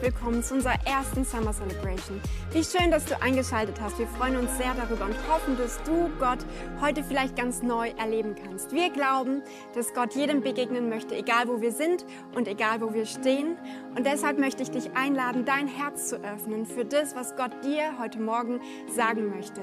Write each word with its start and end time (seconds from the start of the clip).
willkommen 0.00 0.42
zu 0.42 0.54
unserer 0.54 0.76
ersten 0.86 1.24
Summer 1.24 1.52
Celebration. 1.52 2.20
Wie 2.52 2.64
schön, 2.64 2.90
dass 2.90 3.04
du 3.04 3.20
eingeschaltet 3.20 3.80
hast. 3.80 3.98
Wir 3.98 4.06
freuen 4.06 4.36
uns 4.36 4.56
sehr 4.56 4.72
darüber 4.74 5.04
und 5.04 5.16
hoffen, 5.28 5.56
dass 5.58 5.82
du 5.82 6.10
Gott 6.18 6.38
heute 6.80 7.04
vielleicht 7.04 7.36
ganz 7.36 7.62
neu 7.62 7.90
erleben 7.98 8.34
kannst. 8.34 8.72
Wir 8.72 8.90
glauben, 8.90 9.42
dass 9.74 9.92
Gott 9.92 10.14
jedem 10.14 10.40
begegnen 10.40 10.88
möchte, 10.88 11.14
egal 11.14 11.48
wo 11.48 11.60
wir 11.60 11.72
sind 11.72 12.06
und 12.34 12.48
egal 12.48 12.80
wo 12.80 12.94
wir 12.94 13.04
stehen. 13.04 13.56
Und 13.96 14.06
deshalb 14.06 14.38
möchte 14.38 14.62
ich 14.62 14.70
dich 14.70 14.90
einladen, 14.94 15.44
dein 15.44 15.68
Herz 15.68 16.08
zu 16.08 16.16
öffnen 16.16 16.64
für 16.64 16.84
das, 16.84 17.14
was 17.14 17.36
Gott 17.36 17.52
dir 17.64 17.98
heute 17.98 18.20
Morgen 18.20 18.60
sagen 18.94 19.28
möchte. 19.28 19.60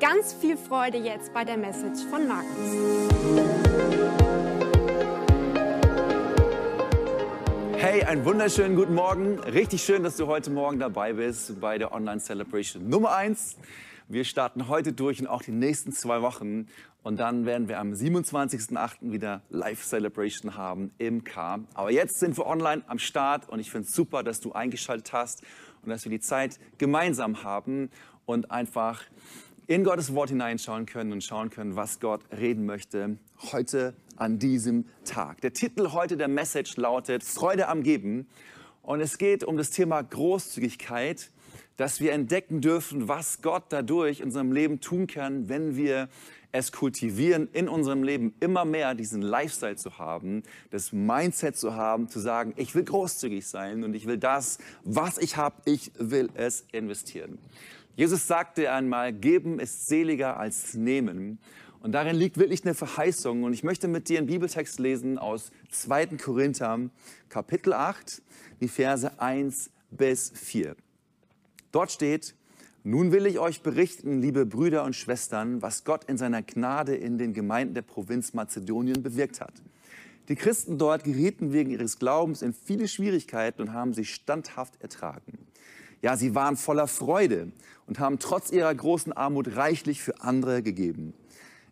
Ganz 0.00 0.32
viel 0.32 0.56
Freude 0.56 0.98
jetzt 0.98 1.32
bei 1.32 1.44
der 1.44 1.56
Message 1.56 2.04
von 2.10 2.26
Markus. 2.26 2.46
Hey, 7.88 8.02
einen 8.02 8.24
wunderschönen 8.24 8.74
guten 8.74 8.94
Morgen. 8.94 9.38
Richtig 9.38 9.80
schön, 9.80 10.02
dass 10.02 10.16
du 10.16 10.26
heute 10.26 10.50
Morgen 10.50 10.80
dabei 10.80 11.12
bist 11.12 11.60
bei 11.60 11.78
der 11.78 11.92
Online 11.92 12.20
Celebration 12.20 12.88
Nummer 12.88 13.14
1. 13.14 13.58
Wir 14.08 14.24
starten 14.24 14.66
heute 14.66 14.92
durch 14.92 15.20
und 15.20 15.28
auch 15.28 15.40
die 15.40 15.52
nächsten 15.52 15.92
zwei 15.92 16.20
Wochen. 16.20 16.66
Und 17.04 17.20
dann 17.20 17.46
werden 17.46 17.68
wir 17.68 17.78
am 17.78 17.92
27.08. 17.92 19.12
wieder 19.12 19.42
Live 19.50 19.84
Celebration 19.84 20.56
haben 20.56 20.90
im 20.98 21.22
K. 21.22 21.60
Aber 21.74 21.92
jetzt 21.92 22.18
sind 22.18 22.36
wir 22.36 22.46
online 22.46 22.82
am 22.88 22.98
Start 22.98 23.48
und 23.48 23.60
ich 23.60 23.70
finde 23.70 23.86
es 23.86 23.94
super, 23.94 24.24
dass 24.24 24.40
du 24.40 24.50
eingeschaltet 24.50 25.12
hast 25.12 25.44
und 25.84 25.90
dass 25.90 26.02
wir 26.02 26.10
die 26.10 26.18
Zeit 26.18 26.58
gemeinsam 26.78 27.44
haben 27.44 27.90
und 28.24 28.50
einfach 28.50 29.00
in 29.68 29.82
Gottes 29.82 30.14
Wort 30.14 30.30
hineinschauen 30.30 30.86
können 30.86 31.12
und 31.12 31.24
schauen 31.24 31.50
können, 31.50 31.74
was 31.74 31.98
Gott 31.98 32.20
reden 32.36 32.66
möchte 32.66 33.18
heute 33.50 33.94
an 34.16 34.38
diesem 34.38 34.84
Tag. 35.04 35.40
Der 35.40 35.52
Titel 35.52 35.92
heute 35.92 36.16
der 36.16 36.28
Message 36.28 36.76
lautet 36.76 37.24
Freude 37.24 37.68
am 37.68 37.82
Geben. 37.82 38.28
Und 38.82 39.00
es 39.00 39.18
geht 39.18 39.42
um 39.42 39.56
das 39.56 39.70
Thema 39.70 40.02
Großzügigkeit, 40.02 41.30
dass 41.76 42.00
wir 42.00 42.12
entdecken 42.12 42.60
dürfen, 42.60 43.08
was 43.08 43.42
Gott 43.42 43.64
dadurch 43.70 44.20
in 44.20 44.26
unserem 44.26 44.52
Leben 44.52 44.80
tun 44.80 45.08
kann, 45.08 45.48
wenn 45.48 45.76
wir 45.76 46.08
es 46.52 46.70
kultivieren, 46.70 47.48
in 47.52 47.68
unserem 47.68 48.04
Leben 48.04 48.34
immer 48.38 48.64
mehr 48.64 48.94
diesen 48.94 49.20
Lifestyle 49.20 49.76
zu 49.76 49.98
haben, 49.98 50.44
das 50.70 50.92
Mindset 50.92 51.56
zu 51.56 51.74
haben, 51.74 52.08
zu 52.08 52.20
sagen, 52.20 52.54
ich 52.56 52.74
will 52.74 52.84
großzügig 52.84 53.46
sein 53.46 53.82
und 53.82 53.94
ich 53.94 54.06
will 54.06 54.16
das, 54.16 54.58
was 54.84 55.18
ich 55.18 55.36
habe, 55.36 55.56
ich 55.64 55.90
will 55.98 56.30
es 56.34 56.64
investieren. 56.70 57.38
Jesus 57.96 58.26
sagte 58.26 58.70
einmal, 58.70 59.10
geben 59.14 59.58
ist 59.58 59.86
seliger 59.86 60.36
als 60.36 60.74
nehmen. 60.74 61.38
Und 61.80 61.92
darin 61.92 62.14
liegt 62.14 62.36
wirklich 62.36 62.62
eine 62.62 62.74
Verheißung. 62.74 63.42
Und 63.42 63.54
ich 63.54 63.64
möchte 63.64 63.88
mit 63.88 64.10
dir 64.10 64.18
einen 64.18 64.26
Bibeltext 64.26 64.78
lesen 64.78 65.16
aus 65.16 65.50
2. 65.70 66.18
Korinther, 66.18 66.90
Kapitel 67.30 67.72
8, 67.72 68.20
die 68.60 68.68
Verse 68.68 69.18
1 69.18 69.70
bis 69.90 70.30
4. 70.30 70.76
Dort 71.72 71.90
steht, 71.90 72.34
nun 72.84 73.12
will 73.12 73.24
ich 73.24 73.38
euch 73.38 73.62
berichten, 73.62 74.20
liebe 74.20 74.44
Brüder 74.44 74.84
und 74.84 74.94
Schwestern, 74.94 75.62
was 75.62 75.84
Gott 75.84 76.04
in 76.04 76.18
seiner 76.18 76.42
Gnade 76.42 76.94
in 76.94 77.16
den 77.16 77.32
Gemeinden 77.32 77.72
der 77.72 77.82
Provinz 77.82 78.34
Mazedonien 78.34 79.02
bewirkt 79.02 79.40
hat. 79.40 79.54
Die 80.28 80.36
Christen 80.36 80.76
dort 80.76 81.02
gerieten 81.02 81.54
wegen 81.54 81.70
ihres 81.70 81.98
Glaubens 81.98 82.42
in 82.42 82.52
viele 82.52 82.88
Schwierigkeiten 82.88 83.62
und 83.62 83.72
haben 83.72 83.94
sie 83.94 84.04
standhaft 84.04 84.82
ertragen. 84.82 85.45
Ja, 86.02 86.16
sie 86.16 86.34
waren 86.34 86.56
voller 86.56 86.86
Freude 86.86 87.52
und 87.86 87.98
haben 87.98 88.18
trotz 88.18 88.50
ihrer 88.50 88.74
großen 88.74 89.12
Armut 89.12 89.56
reichlich 89.56 90.02
für 90.02 90.20
andere 90.20 90.62
gegeben. 90.62 91.14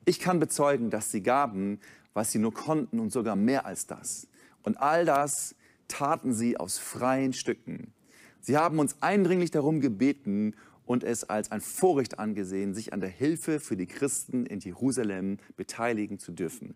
Ich 0.05 0.20
kann 0.20 0.41
bezeugen, 0.41 0.91
dass 0.91 1.11
sie 1.11 1.22
gaben, 1.22 1.80
was 2.12 2.33
sie 2.33 2.39
nur 2.39 2.55
konnten 2.55 3.00
und 3.00 3.12
sogar 3.12 3.36
mehr 3.36 3.67
als 3.67 3.86
das. 3.86 4.29
Und 4.63 4.80
all 4.80 5.05
das 5.05 5.55
taten 5.89 6.33
sie 6.33 6.57
aus 6.57 6.79
freien 6.79 7.33
Stücken. 7.33 7.92
Sie 8.40 8.57
haben 8.57 8.79
uns 8.79 8.96
eindringlich 9.01 9.51
darum 9.51 9.80
gebeten 9.80 10.55
und 10.86 11.02
es 11.02 11.24
als 11.24 11.51
ein 11.51 11.61
Vorrecht 11.61 12.18
angesehen, 12.18 12.74
sich 12.74 12.92
an 12.92 13.01
der 13.01 13.08
Hilfe 13.08 13.58
für 13.61 13.77
die 13.77 13.86
Christen 13.86 14.46
in 14.46 14.61
Jerusalem 14.61 15.39
beteiligen 15.57 16.18
zu 16.18 16.33
dürfen. 16.33 16.74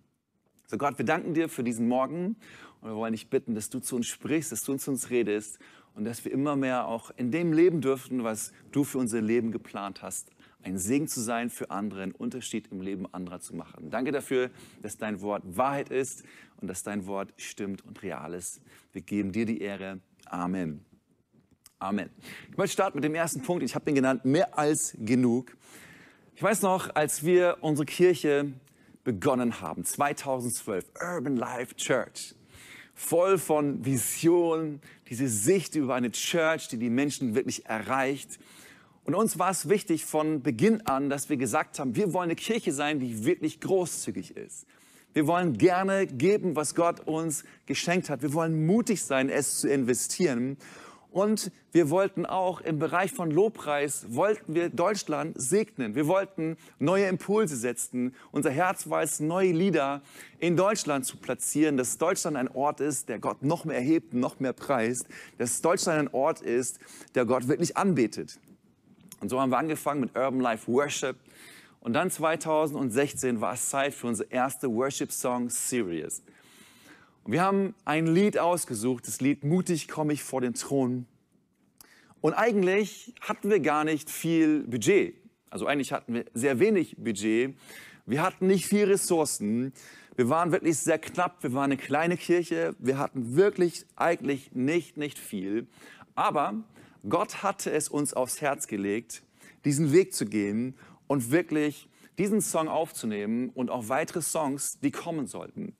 So 0.66 0.78
Gott, 0.78 0.98
wir 0.98 1.04
danken 1.04 1.34
dir 1.34 1.48
für 1.48 1.64
diesen 1.64 1.88
Morgen 1.88 2.36
und 2.80 2.90
wir 2.90 2.96
wollen 2.96 3.12
dich 3.12 3.30
bitten, 3.30 3.54
dass 3.54 3.70
du 3.70 3.80
zu 3.80 3.96
uns 3.96 4.06
sprichst, 4.06 4.52
dass 4.52 4.62
du 4.62 4.76
zu 4.76 4.90
uns 4.90 5.10
redest 5.10 5.58
und 5.94 6.04
dass 6.04 6.24
wir 6.24 6.32
immer 6.32 6.56
mehr 6.56 6.86
auch 6.86 7.10
in 7.16 7.30
dem 7.30 7.52
leben 7.52 7.80
dürfen, 7.80 8.24
was 8.24 8.52
du 8.72 8.84
für 8.84 8.98
unser 8.98 9.20
Leben 9.20 9.52
geplant 9.52 10.02
hast 10.02 10.30
ein 10.62 10.78
Segen 10.78 11.08
zu 11.08 11.20
sein 11.20 11.50
für 11.50 11.70
andere, 11.70 12.02
einen 12.02 12.12
Unterschied 12.12 12.68
im 12.70 12.80
Leben 12.80 13.12
anderer 13.12 13.40
zu 13.40 13.54
machen. 13.54 13.90
Danke 13.90 14.12
dafür, 14.12 14.50
dass 14.82 14.96
dein 14.96 15.20
Wort 15.20 15.42
Wahrheit 15.44 15.90
ist 15.90 16.24
und 16.60 16.68
dass 16.68 16.82
dein 16.82 17.06
Wort 17.06 17.32
stimmt 17.36 17.84
und 17.84 18.02
real 18.02 18.34
ist. 18.34 18.60
Wir 18.92 19.02
geben 19.02 19.32
dir 19.32 19.46
die 19.46 19.60
Ehre. 19.60 20.00
Amen. 20.26 20.84
Amen. 21.78 22.10
Ich 22.50 22.56
möchte 22.56 22.72
starten 22.72 22.98
mit 22.98 23.04
dem 23.04 23.14
ersten 23.14 23.42
Punkt. 23.42 23.62
Ich 23.62 23.74
habe 23.74 23.84
den 23.84 23.94
genannt, 23.94 24.24
mehr 24.24 24.58
als 24.58 24.96
genug. 24.98 25.56
Ich 26.34 26.42
weiß 26.42 26.62
noch, 26.62 26.94
als 26.94 27.24
wir 27.24 27.58
unsere 27.60 27.86
Kirche 27.86 28.52
begonnen 29.04 29.60
haben, 29.60 29.84
2012, 29.84 30.86
Urban 31.00 31.36
Life 31.36 31.76
Church, 31.76 32.34
voll 32.98 33.38
von 33.38 33.84
Vision, 33.84 34.80
diese 35.08 35.28
Sicht 35.28 35.76
über 35.76 35.94
eine 35.94 36.10
Church, 36.10 36.66
die 36.66 36.78
die 36.78 36.90
Menschen 36.90 37.36
wirklich 37.36 37.64
erreicht. 37.66 38.40
Und 39.04 39.14
uns 39.14 39.38
war 39.38 39.50
es 39.50 39.68
wichtig 39.68 40.04
von 40.04 40.42
Beginn 40.42 40.84
an, 40.86 41.08
dass 41.08 41.30
wir 41.30 41.36
gesagt 41.36 41.78
haben, 41.78 41.94
wir 41.94 42.12
wollen 42.12 42.24
eine 42.24 42.34
Kirche 42.34 42.72
sein, 42.72 42.98
die 42.98 43.24
wirklich 43.24 43.60
großzügig 43.60 44.36
ist. 44.36 44.66
Wir 45.12 45.28
wollen 45.28 45.56
gerne 45.56 46.08
geben, 46.08 46.56
was 46.56 46.74
Gott 46.74 47.06
uns 47.06 47.44
geschenkt 47.66 48.10
hat. 48.10 48.20
Wir 48.22 48.34
wollen 48.34 48.66
mutig 48.66 49.02
sein, 49.02 49.30
es 49.30 49.60
zu 49.60 49.68
investieren. 49.68 50.56
Und 51.10 51.50
wir 51.72 51.88
wollten 51.88 52.26
auch 52.26 52.60
im 52.60 52.78
Bereich 52.78 53.12
von 53.12 53.30
Lobpreis, 53.30 54.06
wollten 54.10 54.54
wir 54.54 54.68
Deutschland 54.68 55.40
segnen. 55.40 55.94
Wir 55.94 56.06
wollten 56.06 56.56
neue 56.78 57.06
Impulse 57.06 57.56
setzen. 57.56 58.14
Unser 58.30 58.50
Herz 58.50 58.90
war 58.90 59.02
es, 59.02 59.18
neue 59.18 59.52
Lieder 59.52 60.02
in 60.38 60.56
Deutschland 60.56 61.06
zu 61.06 61.16
platzieren, 61.16 61.76
dass 61.78 61.96
Deutschland 61.96 62.36
ein 62.36 62.48
Ort 62.48 62.80
ist, 62.80 63.08
der 63.08 63.18
Gott 63.18 63.42
noch 63.42 63.64
mehr 63.64 63.76
erhebt, 63.76 64.12
noch 64.12 64.38
mehr 64.38 64.52
preist. 64.52 65.06
Dass 65.38 65.62
Deutschland 65.62 65.98
ein 65.98 66.14
Ort 66.14 66.42
ist, 66.42 66.78
der 67.14 67.24
Gott 67.24 67.48
wirklich 67.48 67.76
anbetet. 67.76 68.38
Und 69.20 69.30
so 69.30 69.40
haben 69.40 69.50
wir 69.50 69.58
angefangen 69.58 70.00
mit 70.00 70.14
Urban 70.14 70.40
Life 70.40 70.70
Worship. 70.70 71.16
Und 71.80 71.94
dann 71.94 72.10
2016 72.10 73.40
war 73.40 73.54
es 73.54 73.70
Zeit 73.70 73.94
für 73.94 74.08
unsere 74.08 74.28
erste 74.30 74.70
Worship 74.70 75.10
Song 75.10 75.48
Series. 75.48 76.22
Wir 77.30 77.42
haben 77.42 77.74
ein 77.84 78.06
Lied 78.06 78.38
ausgesucht, 78.38 79.06
das 79.06 79.20
Lied 79.20 79.44
Mutig 79.44 79.86
komme 79.86 80.14
ich 80.14 80.22
vor 80.22 80.40
den 80.40 80.54
Thron. 80.54 81.04
Und 82.22 82.32
eigentlich 82.32 83.14
hatten 83.20 83.50
wir 83.50 83.60
gar 83.60 83.84
nicht 83.84 84.08
viel 84.08 84.60
Budget. 84.62 85.14
Also 85.50 85.66
eigentlich 85.66 85.92
hatten 85.92 86.14
wir 86.14 86.24
sehr 86.32 86.58
wenig 86.58 86.96
Budget. 86.96 87.54
Wir 88.06 88.22
hatten 88.22 88.46
nicht 88.46 88.64
viel 88.64 88.86
Ressourcen. 88.86 89.74
Wir 90.16 90.30
waren 90.30 90.52
wirklich 90.52 90.78
sehr 90.78 90.98
knapp. 90.98 91.42
Wir 91.42 91.52
waren 91.52 91.64
eine 91.64 91.76
kleine 91.76 92.16
Kirche. 92.16 92.74
Wir 92.78 92.96
hatten 92.96 93.36
wirklich 93.36 93.84
eigentlich 93.94 94.52
nicht, 94.54 94.96
nicht 94.96 95.18
viel. 95.18 95.66
Aber 96.14 96.64
Gott 97.10 97.42
hatte 97.42 97.70
es 97.70 97.90
uns 97.90 98.14
aufs 98.14 98.40
Herz 98.40 98.68
gelegt, 98.68 99.22
diesen 99.66 99.92
Weg 99.92 100.14
zu 100.14 100.24
gehen 100.24 100.78
und 101.06 101.30
wirklich 101.30 101.90
diesen 102.16 102.40
Song 102.40 102.68
aufzunehmen 102.68 103.50
und 103.50 103.68
auch 103.68 103.90
weitere 103.90 104.22
Songs, 104.22 104.80
die 104.80 104.92
kommen 104.92 105.26
sollten. 105.26 105.76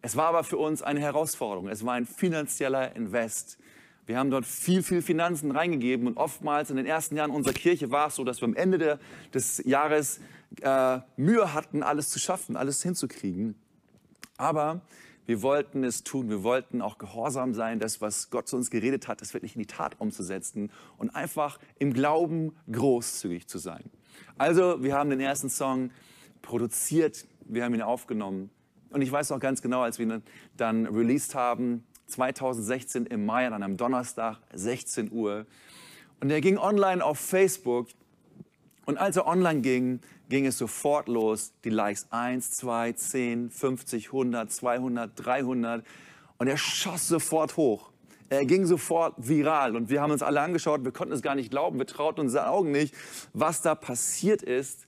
Es 0.00 0.16
war 0.16 0.26
aber 0.26 0.44
für 0.44 0.58
uns 0.58 0.82
eine 0.82 1.00
Herausforderung. 1.00 1.68
Es 1.68 1.84
war 1.84 1.94
ein 1.94 2.06
finanzieller 2.06 2.94
Invest. 2.94 3.58
Wir 4.06 4.18
haben 4.18 4.30
dort 4.30 4.46
viel, 4.46 4.82
viel 4.82 5.02
Finanzen 5.02 5.50
reingegeben 5.50 6.06
und 6.06 6.16
oftmals 6.16 6.70
in 6.70 6.76
den 6.76 6.86
ersten 6.86 7.16
Jahren 7.16 7.30
unserer 7.30 7.52
Kirche 7.52 7.90
war 7.90 8.08
es 8.08 8.14
so, 8.14 8.24
dass 8.24 8.40
wir 8.40 8.48
am 8.48 8.54
Ende 8.54 8.78
der, 8.78 8.98
des 9.34 9.62
Jahres 9.66 10.20
äh, 10.62 11.00
Mühe 11.16 11.52
hatten, 11.52 11.82
alles 11.82 12.08
zu 12.08 12.18
schaffen, 12.18 12.56
alles 12.56 12.82
hinzukriegen. 12.82 13.54
Aber 14.38 14.80
wir 15.26 15.42
wollten 15.42 15.84
es 15.84 16.04
tun. 16.04 16.30
Wir 16.30 16.42
wollten 16.42 16.80
auch 16.80 16.96
gehorsam 16.96 17.52
sein, 17.52 17.80
das, 17.80 18.00
was 18.00 18.30
Gott 18.30 18.48
zu 18.48 18.56
uns 18.56 18.70
geredet 18.70 19.08
hat, 19.08 19.20
das 19.20 19.34
wirklich 19.34 19.56
in 19.56 19.60
die 19.60 19.66
Tat 19.66 20.00
umzusetzen 20.00 20.70
und 20.96 21.14
einfach 21.14 21.58
im 21.78 21.92
Glauben 21.92 22.56
großzügig 22.72 23.46
zu 23.46 23.58
sein. 23.58 23.84
Also, 24.38 24.82
wir 24.82 24.94
haben 24.94 25.10
den 25.10 25.20
ersten 25.20 25.50
Song 25.50 25.90
produziert, 26.40 27.26
wir 27.44 27.64
haben 27.64 27.74
ihn 27.74 27.82
aufgenommen. 27.82 28.48
Und 28.90 29.02
ich 29.02 29.12
weiß 29.12 29.30
noch 29.30 29.40
ganz 29.40 29.62
genau, 29.62 29.82
als 29.82 29.98
wir 29.98 30.06
ihn 30.06 30.22
dann 30.56 30.86
released 30.86 31.34
haben, 31.34 31.84
2016 32.06 33.06
im 33.06 33.26
Mai 33.26 33.46
an 33.46 33.52
einem 33.52 33.76
Donnerstag, 33.76 34.38
16 34.54 35.12
Uhr. 35.12 35.46
Und 36.20 36.30
er 36.30 36.40
ging 36.40 36.58
online 36.58 37.04
auf 37.04 37.18
Facebook. 37.18 37.88
Und 38.86 38.96
als 38.96 39.16
er 39.16 39.26
online 39.26 39.60
ging, 39.60 40.00
ging 40.28 40.46
es 40.46 40.58
sofort 40.58 41.08
los. 41.08 41.52
Die 41.64 41.70
Likes 41.70 42.06
1, 42.10 42.52
2, 42.52 42.92
10, 42.92 43.50
50, 43.50 44.06
100, 44.06 44.50
200, 44.50 45.12
300. 45.14 45.86
Und 46.38 46.46
er 46.48 46.56
schoss 46.56 47.08
sofort 47.08 47.56
hoch. 47.56 47.90
Er 48.30 48.44
ging 48.44 48.66
sofort 48.66 49.14
viral 49.16 49.74
und 49.74 49.88
wir 49.88 50.02
haben 50.02 50.10
uns 50.10 50.22
alle 50.22 50.42
angeschaut, 50.42 50.84
wir 50.84 50.92
konnten 50.92 51.14
es 51.14 51.22
gar 51.22 51.34
nicht 51.34 51.50
glauben, 51.50 51.78
wir 51.78 51.86
trauten 51.86 52.20
unseren 52.20 52.44
Augen 52.44 52.72
nicht, 52.72 52.94
was 53.32 53.62
da 53.62 53.74
passiert 53.74 54.42
ist. 54.42 54.86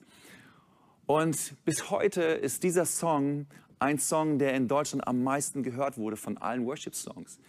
Und 1.07 1.55
bis 1.65 1.89
heute 1.89 2.21
ist 2.21 2.61
dieser 2.61 2.85
Song 2.85 3.47
ein 3.81 3.97
Song, 3.97 4.37
der 4.37 4.53
in 4.53 4.67
Deutschland 4.67 5.07
am 5.07 5.23
meisten 5.23 5.63
gehört 5.63 5.97
wurde 5.97 6.15
von 6.15 6.37
allen 6.37 6.65
Worship-Songs. 6.65 7.39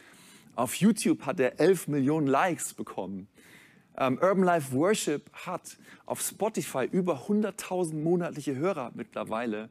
Auf 0.57 0.75
YouTube 0.77 1.27
hat 1.27 1.39
er 1.39 1.61
11 1.61 1.89
Millionen 1.89 2.27
Likes 2.27 2.73
bekommen. 2.73 3.29
Ähm, 3.99 4.19
Urban 4.23 4.45
Life 4.45 4.73
Worship 4.73 5.31
hat 5.33 5.77
auf 6.07 6.23
Spotify 6.23 6.89
über 6.91 7.27
100.000 7.27 7.95
monatliche 7.95 8.57
Hörer 8.57 8.93
mittlerweile 8.95 9.69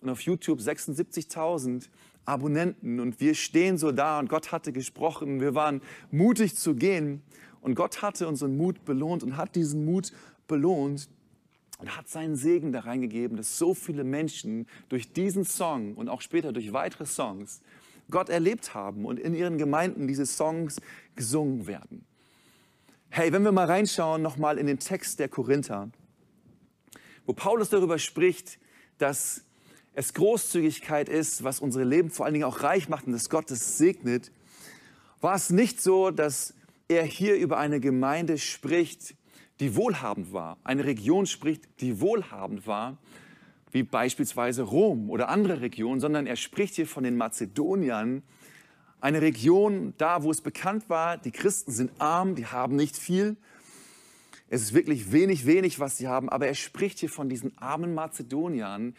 und 0.00 0.08
auf 0.08 0.22
YouTube 0.22 0.60
76.000 0.60 1.88
Abonnenten. 2.24 3.00
Und 3.00 3.20
wir 3.20 3.34
stehen 3.34 3.76
so 3.76 3.92
da 3.92 4.18
und 4.18 4.30
Gott 4.30 4.50
hatte 4.50 4.72
gesprochen. 4.72 5.40
Wir 5.40 5.54
waren 5.54 5.82
mutig 6.10 6.56
zu 6.56 6.74
gehen 6.74 7.22
und 7.60 7.74
Gott 7.74 8.00
hatte 8.00 8.28
unseren 8.28 8.56
Mut 8.56 8.86
belohnt 8.86 9.22
und 9.22 9.36
hat 9.36 9.54
diesen 9.56 9.84
Mut 9.84 10.12
belohnt 10.46 11.10
und 11.78 11.96
hat 11.96 12.08
seinen 12.08 12.36
Segen 12.36 12.72
da 12.72 12.80
reingegeben, 12.80 13.36
dass 13.36 13.56
so 13.56 13.72
viele 13.72 14.04
Menschen 14.04 14.66
durch 14.88 15.12
diesen 15.12 15.44
Song 15.44 15.94
und 15.94 16.08
auch 16.08 16.20
später 16.20 16.52
durch 16.52 16.72
weitere 16.72 17.06
Songs 17.06 17.60
Gott 18.10 18.28
erlebt 18.28 18.74
haben 18.74 19.04
und 19.04 19.18
in 19.18 19.34
ihren 19.34 19.58
Gemeinden 19.58 20.08
diese 20.08 20.26
Songs 20.26 20.80
gesungen 21.14 21.66
werden. 21.66 22.04
Hey, 23.10 23.32
wenn 23.32 23.42
wir 23.42 23.52
mal 23.52 23.66
reinschauen 23.66 24.22
nochmal 24.22 24.58
in 24.58 24.66
den 24.66 24.78
Text 24.78 25.18
der 25.18 25.28
Korinther, 25.28 25.90
wo 27.26 27.32
Paulus 27.32 27.70
darüber 27.70 27.98
spricht, 27.98 28.58
dass 28.98 29.44
es 29.94 30.14
Großzügigkeit 30.14 31.08
ist, 31.08 31.44
was 31.44 31.60
unsere 31.60 31.84
Leben 31.84 32.10
vor 32.10 32.26
allen 32.26 32.34
Dingen 32.34 32.44
auch 32.44 32.62
reich 32.62 32.88
macht 32.88 33.06
und 33.06 33.12
dass 33.12 33.30
Gott 33.30 33.50
es 33.50 33.78
segnet, 33.78 34.32
war 35.20 35.34
es 35.34 35.50
nicht 35.50 35.80
so, 35.80 36.10
dass 36.10 36.54
er 36.88 37.04
hier 37.04 37.36
über 37.36 37.58
eine 37.58 37.80
Gemeinde 37.80 38.38
spricht, 38.38 39.14
die 39.60 39.74
wohlhabend 39.76 40.32
war, 40.32 40.58
eine 40.64 40.84
Region 40.84 41.26
spricht, 41.26 41.68
die 41.80 42.00
wohlhabend 42.00 42.66
war, 42.66 42.98
wie 43.72 43.82
beispielsweise 43.82 44.62
Rom 44.62 45.10
oder 45.10 45.28
andere 45.28 45.60
Regionen, 45.60 46.00
sondern 46.00 46.26
er 46.26 46.36
spricht 46.36 46.74
hier 46.74 46.86
von 46.86 47.04
den 47.04 47.16
Mazedoniern, 47.16 48.22
eine 49.00 49.22
Region 49.22 49.94
da, 49.98 50.22
wo 50.22 50.30
es 50.30 50.40
bekannt 50.40 50.88
war, 50.88 51.18
die 51.18 51.30
Christen 51.30 51.70
sind 51.70 51.92
arm, 52.00 52.34
die 52.34 52.46
haben 52.46 52.74
nicht 52.74 52.96
viel. 52.96 53.36
Es 54.48 54.62
ist 54.62 54.74
wirklich 54.74 55.12
wenig, 55.12 55.46
wenig, 55.46 55.78
was 55.78 55.98
sie 55.98 56.08
haben, 56.08 56.28
aber 56.28 56.46
er 56.46 56.54
spricht 56.54 56.98
hier 56.98 57.10
von 57.10 57.28
diesen 57.28 57.56
armen 57.58 57.94
Mazedoniern, 57.94 58.96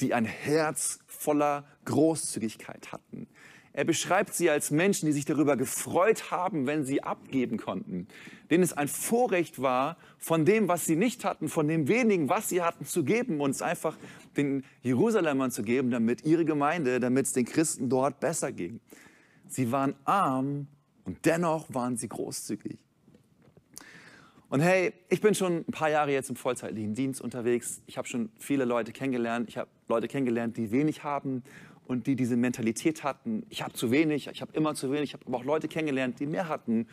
die 0.00 0.14
ein 0.14 0.24
Herz 0.24 1.00
voller 1.06 1.64
Großzügigkeit 1.84 2.92
hatten. 2.92 3.26
Er 3.72 3.84
beschreibt 3.84 4.34
sie 4.34 4.50
als 4.50 4.72
Menschen, 4.72 5.06
die 5.06 5.12
sich 5.12 5.24
darüber 5.24 5.56
gefreut 5.56 6.32
haben, 6.32 6.66
wenn 6.66 6.84
sie 6.84 7.04
abgeben 7.04 7.56
konnten, 7.56 8.08
denen 8.50 8.64
es 8.64 8.72
ein 8.72 8.88
Vorrecht 8.88 9.62
war, 9.62 9.96
von 10.18 10.44
dem, 10.44 10.66
was 10.66 10.86
sie 10.86 10.96
nicht 10.96 11.24
hatten, 11.24 11.48
von 11.48 11.68
dem 11.68 11.86
wenigen, 11.86 12.28
was 12.28 12.48
sie 12.48 12.62
hatten, 12.62 12.84
zu 12.84 13.04
geben 13.04 13.40
und 13.40 13.50
es 13.50 13.62
einfach 13.62 13.96
den 14.36 14.64
Jerusalemern 14.82 15.52
zu 15.52 15.62
geben, 15.62 15.90
damit 15.90 16.24
ihre 16.24 16.44
Gemeinde, 16.44 16.98
damit 16.98 17.26
es 17.26 17.32
den 17.32 17.44
Christen 17.44 17.88
dort 17.88 18.18
besser 18.18 18.50
ging. 18.50 18.80
Sie 19.46 19.70
waren 19.70 19.94
arm 20.04 20.66
und 21.04 21.24
dennoch 21.24 21.72
waren 21.72 21.96
sie 21.96 22.08
großzügig. 22.08 22.78
Und 24.48 24.60
hey, 24.60 24.92
ich 25.08 25.20
bin 25.20 25.36
schon 25.36 25.58
ein 25.58 25.72
paar 25.72 25.90
Jahre 25.90 26.10
jetzt 26.10 26.28
im 26.28 26.34
vollzeitlichen 26.34 26.96
Dienst 26.96 27.20
unterwegs. 27.20 27.82
Ich 27.86 27.96
habe 27.96 28.08
schon 28.08 28.30
viele 28.36 28.64
Leute 28.64 28.90
kennengelernt. 28.90 29.48
Ich 29.48 29.56
habe 29.56 29.70
Leute 29.86 30.08
kennengelernt, 30.08 30.56
die 30.56 30.72
wenig 30.72 31.04
haben 31.04 31.44
und 31.90 32.06
die 32.06 32.14
diese 32.14 32.36
Mentalität 32.36 33.02
hatten, 33.02 33.44
ich 33.48 33.64
habe 33.64 33.72
zu 33.72 33.90
wenig, 33.90 34.28
ich 34.28 34.40
habe 34.42 34.52
immer 34.54 34.76
zu 34.76 34.92
wenig. 34.92 35.10
Ich 35.10 35.14
habe 35.14 35.26
aber 35.26 35.38
auch 35.38 35.44
Leute 35.44 35.66
kennengelernt, 35.66 36.20
die 36.20 36.26
mehr 36.26 36.48
hatten. 36.48 36.86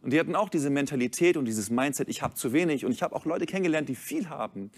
Und 0.00 0.12
die 0.12 0.20
hatten 0.20 0.36
auch 0.36 0.48
diese 0.48 0.70
Mentalität 0.70 1.36
und 1.36 1.44
dieses 1.44 1.70
Mindset, 1.70 2.08
ich 2.08 2.22
habe 2.22 2.34
zu 2.34 2.52
wenig. 2.52 2.84
Und 2.84 2.92
ich 2.92 3.02
habe 3.02 3.16
auch 3.16 3.24
Leute 3.24 3.46
kennengelernt, 3.46 3.88
die 3.88 3.96
viel 3.96 4.28
haben. 4.28 4.70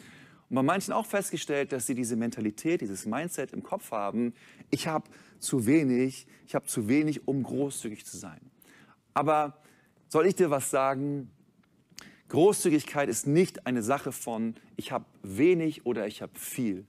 Und 0.48 0.54
bei 0.54 0.62
manchen 0.62 0.94
auch 0.94 1.04
festgestellt, 1.04 1.72
dass 1.72 1.86
sie 1.86 1.94
diese 1.94 2.16
Mentalität, 2.16 2.80
dieses 2.80 3.04
Mindset 3.04 3.52
im 3.52 3.62
Kopf 3.62 3.90
haben, 3.90 4.32
ich 4.70 4.88
habe 4.88 5.10
zu 5.40 5.66
wenig, 5.66 6.26
ich 6.46 6.54
habe 6.54 6.64
zu 6.64 6.88
wenig, 6.88 7.28
um 7.28 7.42
großzügig 7.42 8.06
zu 8.06 8.16
sein. 8.16 8.40
Aber 9.12 9.58
soll 10.08 10.24
ich 10.26 10.36
dir 10.36 10.48
was 10.48 10.70
sagen? 10.70 11.30
Großzügigkeit 12.30 13.10
ist 13.10 13.26
nicht 13.26 13.66
eine 13.66 13.82
Sache 13.82 14.10
von, 14.10 14.54
ich 14.76 14.90
habe 14.90 15.04
wenig 15.22 15.84
oder 15.84 16.06
ich 16.06 16.22
habe 16.22 16.32
viel. 16.38 16.86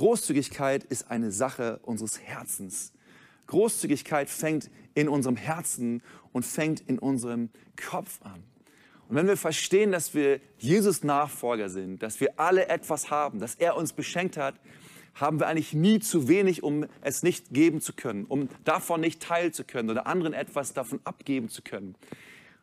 Großzügigkeit 0.00 0.84
ist 0.84 1.10
eine 1.10 1.30
Sache 1.30 1.78
unseres 1.82 2.18
Herzens. 2.18 2.94
Großzügigkeit 3.48 4.30
fängt 4.30 4.70
in 4.94 5.10
unserem 5.10 5.36
Herzen 5.36 6.02
und 6.32 6.46
fängt 6.46 6.80
in 6.80 6.98
unserem 6.98 7.50
Kopf 7.76 8.18
an. 8.22 8.42
Und 9.10 9.16
wenn 9.16 9.26
wir 9.26 9.36
verstehen, 9.36 9.92
dass 9.92 10.14
wir 10.14 10.40
Jesus 10.56 11.04
Nachfolger 11.04 11.68
sind, 11.68 12.02
dass 12.02 12.18
wir 12.18 12.40
alle 12.40 12.68
etwas 12.68 13.10
haben, 13.10 13.40
dass 13.40 13.56
er 13.56 13.76
uns 13.76 13.92
beschenkt 13.92 14.38
hat, 14.38 14.54
haben 15.16 15.38
wir 15.38 15.48
eigentlich 15.48 15.74
nie 15.74 15.98
zu 15.98 16.28
wenig, 16.28 16.62
um 16.62 16.86
es 17.02 17.22
nicht 17.22 17.52
geben 17.52 17.82
zu 17.82 17.92
können, 17.92 18.24
um 18.24 18.48
davon 18.64 19.02
nicht 19.02 19.20
teilen 19.20 19.52
zu 19.52 19.64
können 19.64 19.90
oder 19.90 20.06
anderen 20.06 20.32
etwas 20.32 20.72
davon 20.72 21.00
abgeben 21.04 21.50
zu 21.50 21.60
können. 21.60 21.94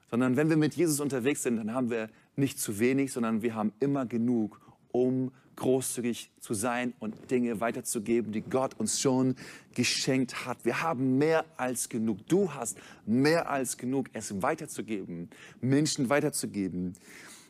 Sondern 0.10 0.38
wenn 0.38 0.50
wir 0.50 0.58
mit 0.58 0.74
Jesus 0.74 1.00
unterwegs 1.00 1.44
sind, 1.44 1.58
dann 1.58 1.72
haben 1.76 1.92
wir 1.92 2.10
nicht 2.36 2.60
zu 2.60 2.80
wenig, 2.80 3.14
sondern 3.14 3.44
wir 3.44 3.54
haben 3.54 3.74
immer 3.80 4.08
genug, 4.08 4.60
um 4.98 5.32
großzügig 5.56 6.32
zu 6.40 6.54
sein 6.54 6.94
und 7.00 7.30
Dinge 7.30 7.60
weiterzugeben, 7.60 8.32
die 8.32 8.42
Gott 8.42 8.80
uns 8.80 9.00
schon 9.02 9.36
geschenkt 9.74 10.46
hat. 10.46 10.64
Wir 10.64 10.82
haben 10.82 11.18
mehr 11.18 11.46
als 11.58 11.90
genug. 11.90 12.26
Du 12.28 12.54
hast 12.54 12.78
mehr 13.06 13.50
als 13.50 13.78
genug, 13.78 14.10
es 14.14 14.42
weiterzugeben, 14.42 15.30
Menschen 15.62 16.10
weiterzugeben. 16.10 16.94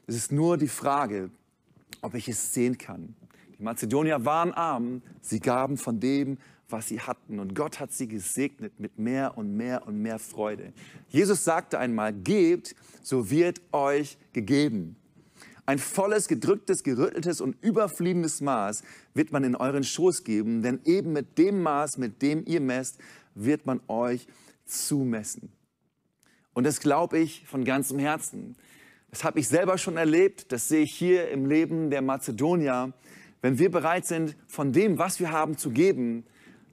Es 0.07 0.15
ist 0.15 0.31
nur 0.31 0.57
die 0.57 0.69
Frage, 0.69 1.29
ob 2.01 2.15
ich 2.15 2.27
es 2.27 2.53
sehen 2.53 2.77
kann. 2.77 3.15
Die 3.57 3.63
Mazedonier 3.63 4.23
waren 4.23 4.53
arm, 4.53 5.01
sie 5.21 5.39
gaben 5.39 5.77
von 5.77 5.99
dem, 5.99 6.37
was 6.69 6.87
sie 6.87 7.01
hatten. 7.01 7.39
Und 7.39 7.55
Gott 7.55 7.79
hat 7.79 7.91
sie 7.91 8.07
gesegnet 8.07 8.79
mit 8.79 8.99
mehr 8.99 9.37
und 9.37 9.55
mehr 9.55 9.87
und 9.87 10.01
mehr 10.01 10.19
Freude. 10.19 10.73
Jesus 11.09 11.43
sagte 11.43 11.79
einmal, 11.79 12.13
gebt, 12.13 12.75
so 13.01 13.29
wird 13.29 13.61
euch 13.71 14.17
gegeben. 14.33 14.95
Ein 15.67 15.79
volles, 15.79 16.29
gedrücktes, 16.29 16.81
gerütteltes 16.81 17.41
und 17.41 17.61
überfliegendes 17.61 18.39
Maß 18.39 18.83
wird 19.13 19.33
man 19.33 19.43
in 19.43 19.53
euren 19.53 19.83
Schoß 19.83 20.23
geben, 20.23 20.61
denn 20.61 20.79
eben 20.85 21.11
mit 21.11 21.37
dem 21.37 21.61
Maß, 21.61 21.97
mit 21.97 22.21
dem 22.21 22.45
ihr 22.45 22.61
messt, 22.61 22.99
wird 23.35 23.65
man 23.65 23.81
euch 23.89 24.27
zumessen. 24.63 25.51
Und 26.53 26.63
das 26.63 26.79
glaube 26.79 27.19
ich 27.19 27.45
von 27.45 27.65
ganzem 27.65 27.99
Herzen. 27.99 28.55
Das 29.11 29.25
habe 29.25 29.41
ich 29.41 29.49
selber 29.49 29.77
schon 29.77 29.97
erlebt, 29.97 30.53
das 30.53 30.69
sehe 30.69 30.83
ich 30.83 30.93
hier 30.93 31.29
im 31.31 31.45
Leben 31.45 31.89
der 31.89 32.01
Mazedonier. 32.01 32.93
Wenn 33.41 33.59
wir 33.59 33.69
bereit 33.69 34.05
sind, 34.05 34.37
von 34.47 34.71
dem, 34.71 34.97
was 34.97 35.19
wir 35.19 35.31
haben, 35.31 35.57
zu 35.57 35.71
geben, 35.71 36.23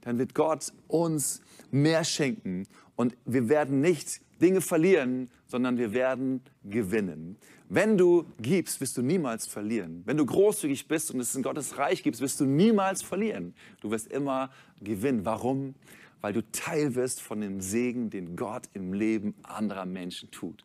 dann 0.01 0.17
wird 0.19 0.33
Gott 0.33 0.71
uns 0.87 1.41
mehr 1.69 2.05
schenken. 2.05 2.65
Und 2.95 3.17
wir 3.25 3.49
werden 3.49 3.81
nicht 3.81 4.21
Dinge 4.39 4.61
verlieren, 4.61 5.29
sondern 5.47 5.77
wir 5.77 5.93
werden 5.93 6.41
gewinnen. 6.63 7.37
Wenn 7.69 7.97
du 7.97 8.25
gibst, 8.39 8.79
wirst 8.81 8.97
du 8.97 9.01
niemals 9.01 9.47
verlieren. 9.47 10.03
Wenn 10.05 10.17
du 10.17 10.25
großzügig 10.25 10.87
bist 10.87 11.11
und 11.11 11.19
es 11.19 11.35
in 11.35 11.43
Gottes 11.43 11.77
Reich 11.77 12.03
gibst, 12.03 12.21
wirst 12.21 12.39
du 12.39 12.45
niemals 12.45 13.01
verlieren. 13.01 13.55
Du 13.81 13.91
wirst 13.91 14.07
immer 14.11 14.51
gewinnen. 14.81 15.25
Warum? 15.25 15.75
Weil 16.21 16.33
du 16.33 16.43
Teil 16.51 16.95
wirst 16.95 17.21
von 17.21 17.41
dem 17.41 17.61
Segen, 17.61 18.09
den 18.09 18.35
Gott 18.35 18.63
im 18.73 18.93
Leben 18.93 19.35
anderer 19.43 19.85
Menschen 19.85 20.29
tut. 20.31 20.63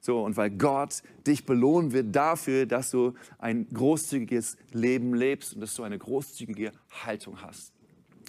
So, 0.00 0.22
und 0.22 0.36
weil 0.36 0.50
Gott 0.50 1.02
dich 1.26 1.46
belohnen 1.46 1.92
wird 1.92 2.14
dafür, 2.14 2.66
dass 2.66 2.90
du 2.90 3.14
ein 3.38 3.66
großzügiges 3.72 4.58
Leben 4.72 5.14
lebst 5.14 5.54
und 5.54 5.60
dass 5.60 5.74
du 5.74 5.82
eine 5.82 5.98
großzügige 5.98 6.72
Haltung 6.90 7.40
hast. 7.40 7.72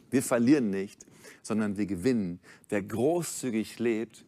Wir 0.09 0.23
verlieren 0.23 0.69
nicht, 0.69 1.05
sondern 1.41 1.75
wir 1.75 1.85
gewinnen. 1.85 2.39
Wer 2.69 2.81
großzügig 2.81 3.77
lebt, 3.79 4.25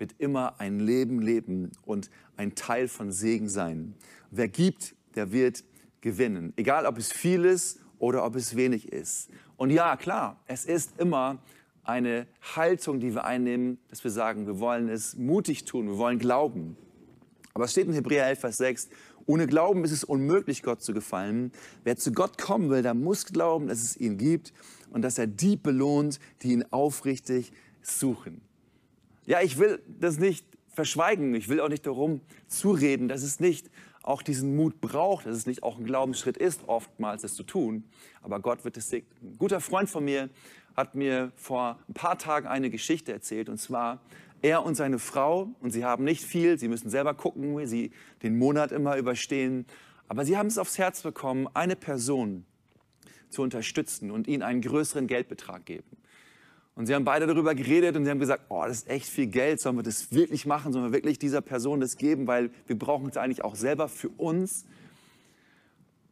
wird 0.00 0.14
immer 0.18 0.58
ein 0.58 0.80
Leben 0.80 1.20
leben 1.20 1.70
und 1.84 2.10
ein 2.36 2.54
Teil 2.54 2.88
von 2.88 3.12
Segen 3.12 3.48
sein. 3.48 3.94
Wer 4.30 4.48
gibt, 4.48 4.94
der 5.14 5.30
wird 5.30 5.62
gewinnen. 6.00 6.52
Egal, 6.56 6.86
ob 6.86 6.98
es 6.98 7.12
viel 7.12 7.44
ist 7.44 7.80
oder 7.98 8.24
ob 8.24 8.34
es 8.34 8.56
wenig 8.56 8.92
ist. 8.92 9.30
Und 9.56 9.70
ja, 9.70 9.96
klar, 9.96 10.40
es 10.46 10.64
ist 10.64 10.98
immer 10.98 11.38
eine 11.84 12.26
Haltung, 12.56 13.00
die 13.00 13.14
wir 13.14 13.24
einnehmen, 13.24 13.78
dass 13.88 14.02
wir 14.02 14.10
sagen, 14.10 14.46
wir 14.46 14.58
wollen 14.58 14.88
es 14.88 15.16
mutig 15.16 15.64
tun, 15.64 15.86
wir 15.86 15.98
wollen 15.98 16.18
glauben. 16.18 16.76
Aber 17.52 17.64
es 17.64 17.72
steht 17.72 17.86
in 17.86 17.92
Hebräer 17.92 18.26
11, 18.28 18.40
Vers 18.40 18.56
6, 18.58 18.88
ohne 19.26 19.46
Glauben 19.46 19.84
ist 19.84 19.92
es 19.92 20.02
unmöglich, 20.02 20.62
Gott 20.62 20.82
zu 20.82 20.92
gefallen. 20.92 21.52
Wer 21.84 21.96
zu 21.96 22.12
Gott 22.12 22.38
kommen 22.38 22.70
will, 22.70 22.82
der 22.82 22.94
muss 22.94 23.26
glauben, 23.26 23.68
dass 23.68 23.82
es 23.82 23.96
ihn 23.96 24.16
gibt 24.16 24.52
und 24.90 25.02
dass 25.02 25.18
er 25.18 25.26
die 25.26 25.56
belohnt, 25.56 26.18
die 26.42 26.52
ihn 26.52 26.64
aufrichtig 26.70 27.52
suchen. 27.82 28.40
Ja, 29.30 29.40
ich 29.42 29.58
will 29.58 29.80
das 29.86 30.18
nicht 30.18 30.44
verschweigen. 30.70 31.36
Ich 31.36 31.48
will 31.48 31.60
auch 31.60 31.68
nicht 31.68 31.86
darum 31.86 32.20
zureden, 32.48 33.06
dass 33.06 33.22
es 33.22 33.38
nicht 33.38 33.70
auch 34.02 34.22
diesen 34.22 34.56
Mut 34.56 34.80
braucht, 34.80 35.24
dass 35.24 35.36
es 35.36 35.46
nicht 35.46 35.62
auch 35.62 35.78
ein 35.78 35.84
Glaubensschritt 35.84 36.36
ist, 36.36 36.62
oftmals 36.66 37.22
das 37.22 37.34
zu 37.34 37.44
tun. 37.44 37.84
Aber 38.22 38.40
Gott 38.40 38.64
wird 38.64 38.76
es 38.76 38.88
segnen. 38.88 39.34
Ein 39.34 39.38
guter 39.38 39.60
Freund 39.60 39.88
von 39.88 40.04
mir 40.04 40.30
hat 40.76 40.96
mir 40.96 41.30
vor 41.36 41.78
ein 41.88 41.94
paar 41.94 42.18
Tagen 42.18 42.48
eine 42.48 42.70
Geschichte 42.70 43.12
erzählt. 43.12 43.48
Und 43.48 43.58
zwar 43.58 44.00
er 44.42 44.64
und 44.64 44.74
seine 44.74 44.98
Frau. 44.98 45.54
Und 45.60 45.70
sie 45.70 45.84
haben 45.84 46.02
nicht 46.02 46.24
viel. 46.24 46.58
Sie 46.58 46.66
müssen 46.66 46.90
selber 46.90 47.14
gucken, 47.14 47.56
wie 47.56 47.66
sie 47.66 47.92
den 48.24 48.36
Monat 48.36 48.72
immer 48.72 48.96
überstehen. 48.96 49.64
Aber 50.08 50.24
sie 50.24 50.36
haben 50.36 50.48
es 50.48 50.58
aufs 50.58 50.76
Herz 50.76 51.02
bekommen, 51.02 51.46
eine 51.54 51.76
Person 51.76 52.46
zu 53.28 53.42
unterstützen 53.42 54.10
und 54.10 54.26
ihnen 54.26 54.42
einen 54.42 54.60
größeren 54.60 55.06
Geldbetrag 55.06 55.66
geben. 55.66 55.99
Und 56.80 56.86
sie 56.86 56.94
haben 56.94 57.04
beide 57.04 57.26
darüber 57.26 57.54
geredet 57.54 57.94
und 57.94 58.06
sie 58.06 58.10
haben 58.10 58.20
gesagt, 58.20 58.44
oh, 58.48 58.64
das 58.66 58.78
ist 58.78 58.88
echt 58.88 59.04
viel 59.04 59.26
Geld, 59.26 59.60
sollen 59.60 59.76
wir 59.76 59.82
das 59.82 60.12
wirklich 60.12 60.46
machen, 60.46 60.72
sollen 60.72 60.86
wir 60.86 60.92
wirklich 60.94 61.18
dieser 61.18 61.42
Person 61.42 61.78
das 61.78 61.98
geben, 61.98 62.26
weil 62.26 62.50
wir 62.66 62.78
brauchen 62.78 63.10
es 63.10 63.18
eigentlich 63.18 63.44
auch 63.44 63.54
selber 63.54 63.86
für 63.86 64.08
uns. 64.08 64.64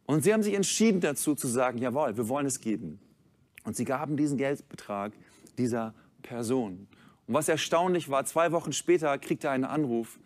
Und 0.05 0.23
sie 0.23 0.31
haben 0.31 0.43
sich 0.43 0.53
entschieden 0.53 1.01
dazu 1.01 1.33
zu 1.33 1.47
sagen, 1.47 1.79
jawohl, 1.79 2.17
wir 2.17 2.29
wollen 2.29 2.45
es 2.45 2.61
geben. 2.61 2.99
Und 3.63 3.77
sie 3.77 3.83
gaben 3.83 4.15
diesen 4.15 4.37
Geldbetrag 4.37 5.13
dieser 5.57 5.95
Person. 6.21 6.87
Und 7.25 7.33
was 7.33 7.49
erstaunlich 7.49 8.11
war, 8.11 8.25
zwei 8.25 8.51
Wochen 8.51 8.71
später 8.71 9.17
kriegt 9.17 9.43
er 9.45 9.49
einen 9.49 9.65
Anruf 9.65 10.19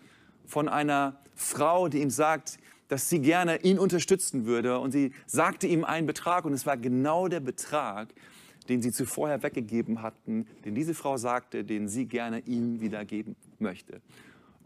von 0.45 0.67
einer 0.67 1.21
Frau, 1.35 1.87
die 1.87 2.01
ihm 2.01 2.09
sagt, 2.09 2.57
dass 2.89 3.07
sie 3.07 3.21
gerne 3.21 3.61
ihn 3.61 3.79
unterstützen 3.79 4.45
würde. 4.45 4.79
Und 4.79 4.91
sie 4.91 5.13
sagte 5.25 5.67
ihm 5.67 5.85
einen 5.85 6.05
Betrag 6.05 6.43
und 6.43 6.51
es 6.51 6.65
war 6.65 6.75
genau 6.75 7.29
der 7.29 7.39
Betrag, 7.39 8.09
den 8.69 8.81
sie 8.81 8.91
zuvor 8.91 9.43
weggegeben 9.43 10.01
hatten, 10.01 10.47
den 10.65 10.75
diese 10.75 10.93
Frau 10.93 11.17
sagte, 11.17 11.63
den 11.63 11.87
sie 11.87 12.05
gerne 12.05 12.39
ihm 12.39 12.81
wieder 12.81 13.05
geben 13.05 13.35
möchte. 13.59 14.01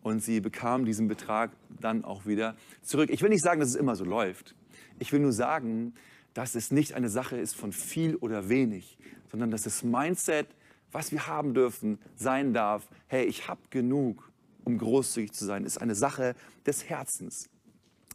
Und 0.03 0.23
sie 0.23 0.39
bekam 0.39 0.85
diesen 0.85 1.07
Betrag 1.07 1.51
dann 1.81 2.05
auch 2.05 2.25
wieder 2.25 2.55
zurück. 2.81 3.09
Ich 3.09 3.21
will 3.21 3.29
nicht 3.29 3.43
sagen, 3.43 3.59
dass 3.59 3.69
es 3.69 3.75
immer 3.75 3.95
so 3.95 4.05
läuft. 4.05 4.55
Ich 4.99 5.11
will 5.11 5.19
nur 5.19 5.33
sagen, 5.33 5.93
dass 6.33 6.55
es 6.55 6.71
nicht 6.71 6.93
eine 6.93 7.09
Sache 7.09 7.37
ist 7.37 7.55
von 7.55 7.71
viel 7.71 8.15
oder 8.15 8.47
wenig, 8.47 8.97
sondern 9.31 9.51
dass 9.51 9.63
das 9.63 9.83
Mindset, 9.83 10.47
was 10.91 11.11
wir 11.11 11.27
haben 11.27 11.53
dürfen, 11.53 11.99
sein 12.15 12.53
darf, 12.53 12.87
hey, 13.07 13.25
ich 13.25 13.47
habe 13.47 13.61
genug, 13.69 14.31
um 14.63 14.77
großzügig 14.77 15.33
zu 15.33 15.45
sein, 15.45 15.65
ist 15.65 15.79
eine 15.79 15.95
Sache 15.95 16.35
des 16.65 16.87
Herzens. 16.89 17.49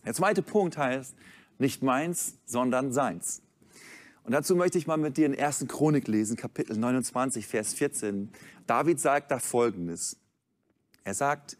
Der 0.04 0.14
zweite 0.14 0.42
Punkt 0.42 0.78
heißt, 0.78 1.14
nicht 1.58 1.82
meins, 1.82 2.38
sondern 2.44 2.92
seins. 2.92 3.42
Und 4.24 4.32
dazu 4.32 4.54
möchte 4.54 4.78
ich 4.78 4.86
mal 4.86 4.96
mit 4.96 5.16
dir 5.16 5.26
in 5.26 5.38
1. 5.38 5.66
Chronik 5.68 6.06
lesen, 6.06 6.36
Kapitel 6.36 6.76
29, 6.76 7.46
Vers 7.46 7.74
14. 7.74 8.30
David 8.66 9.00
sagt 9.00 9.30
da 9.30 9.38
Folgendes. 9.38 10.16
Er 11.02 11.14
sagt, 11.14 11.58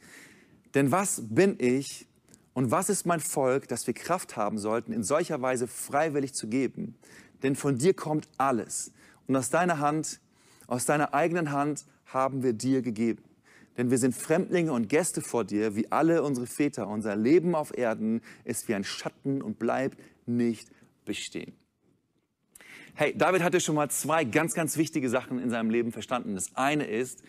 denn 0.75 0.93
was 0.93 1.23
bin 1.29 1.57
ich 1.59 2.07
und 2.55 2.71
was 2.71 2.89
ist 2.89 3.05
mein 3.05 3.21
Volk, 3.21 3.67
dass 3.67 3.87
wir 3.87 3.95
Kraft 3.95 4.37
haben 4.37 4.59
sollten, 4.59 4.93
in 4.93 5.03
solcher 5.03 5.43
Weise 5.43 5.67
freiwillig 5.67 6.35
zu 6.35 6.47
geben? 6.47 6.97
Denn 7.43 7.57
von 7.57 7.79
dir 7.79 7.95
kommt 7.95 8.29
alles. 8.39 8.93
Und 9.27 9.35
aus 9.35 9.51
deiner 9.51 9.81
Hand, 9.81 10.21
aus 10.69 10.85
deiner 10.85 11.15
eigenen 11.15 11.51
Hand 11.51 11.85
haben 12.07 12.45
wir 12.45 12.53
dir 12.53 12.83
gegeben. 12.83 13.23
Denn 13.77 13.91
wir 13.91 13.99
sind 13.99 14.15
Fremdlinge 14.15 14.73
und 14.73 14.89
Gäste 14.89 15.21
vor 15.23 15.45
dir, 15.45 15.75
wie 15.75 15.91
alle 15.91 16.23
unsere 16.23 16.47
Väter. 16.47 16.87
Unser 16.87 17.17
Leben 17.17 17.55
auf 17.57 17.77
Erden 17.77 18.21
ist 18.45 18.69
wie 18.69 18.75
ein 18.75 18.85
Schatten 18.85 19.43
und 19.43 19.59
bleibt 19.59 19.99
nicht 20.27 20.71
bestehen. 21.05 21.55
Hey, 22.95 23.17
David 23.17 23.43
hatte 23.43 23.59
schon 23.59 23.75
mal 23.75 23.91
zwei 23.91 24.23
ganz, 24.25 24.53
ganz 24.53 24.77
wichtige 24.77 25.09
Sachen 25.09 25.39
in 25.39 25.49
seinem 25.49 25.71
Leben 25.71 25.93
verstanden. 25.93 26.35
Das 26.35 26.55
eine 26.57 26.85
ist, 26.85 27.23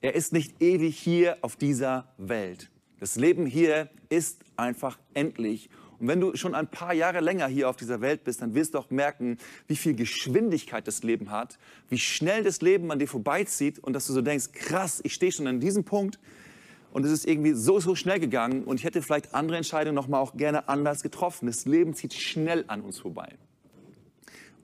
er 0.00 0.16
ist 0.16 0.32
nicht 0.32 0.60
ewig 0.60 0.98
hier 0.98 1.38
auf 1.42 1.54
dieser 1.54 2.12
Welt. 2.18 2.70
Das 2.98 3.14
Leben 3.14 3.46
hier 3.46 3.88
ist 4.08 4.40
einfach 4.56 4.98
endlich. 5.14 5.70
Und 6.00 6.08
wenn 6.08 6.20
du 6.20 6.34
schon 6.34 6.56
ein 6.56 6.66
paar 6.66 6.92
Jahre 6.92 7.20
länger 7.20 7.46
hier 7.46 7.70
auf 7.70 7.76
dieser 7.76 8.00
Welt 8.00 8.24
bist, 8.24 8.42
dann 8.42 8.56
wirst 8.56 8.74
du 8.74 8.78
auch 8.78 8.90
merken, 8.90 9.38
wie 9.68 9.76
viel 9.76 9.94
Geschwindigkeit 9.94 10.88
das 10.88 11.04
Leben 11.04 11.30
hat, 11.30 11.56
wie 11.88 11.98
schnell 11.98 12.42
das 12.42 12.60
Leben 12.60 12.90
an 12.90 12.98
dir 12.98 13.08
vorbeizieht 13.08 13.78
und 13.78 13.92
dass 13.92 14.08
du 14.08 14.12
so 14.12 14.22
denkst, 14.22 14.52
krass, 14.52 15.00
ich 15.04 15.14
stehe 15.14 15.30
schon 15.30 15.46
an 15.46 15.60
diesem 15.60 15.84
Punkt 15.84 16.18
und 16.90 17.06
es 17.06 17.12
ist 17.12 17.28
irgendwie 17.28 17.52
so, 17.52 17.78
so 17.78 17.94
schnell 17.94 18.18
gegangen 18.18 18.64
und 18.64 18.80
ich 18.80 18.84
hätte 18.84 19.00
vielleicht 19.02 19.34
andere 19.34 19.56
Entscheidungen 19.56 19.94
noch 19.94 20.08
mal 20.08 20.18
auch 20.18 20.36
gerne 20.36 20.68
anders 20.68 21.04
getroffen. 21.04 21.46
Das 21.46 21.64
Leben 21.64 21.94
zieht 21.94 22.12
schnell 22.12 22.64
an 22.66 22.80
uns 22.80 22.98
vorbei. 22.98 23.36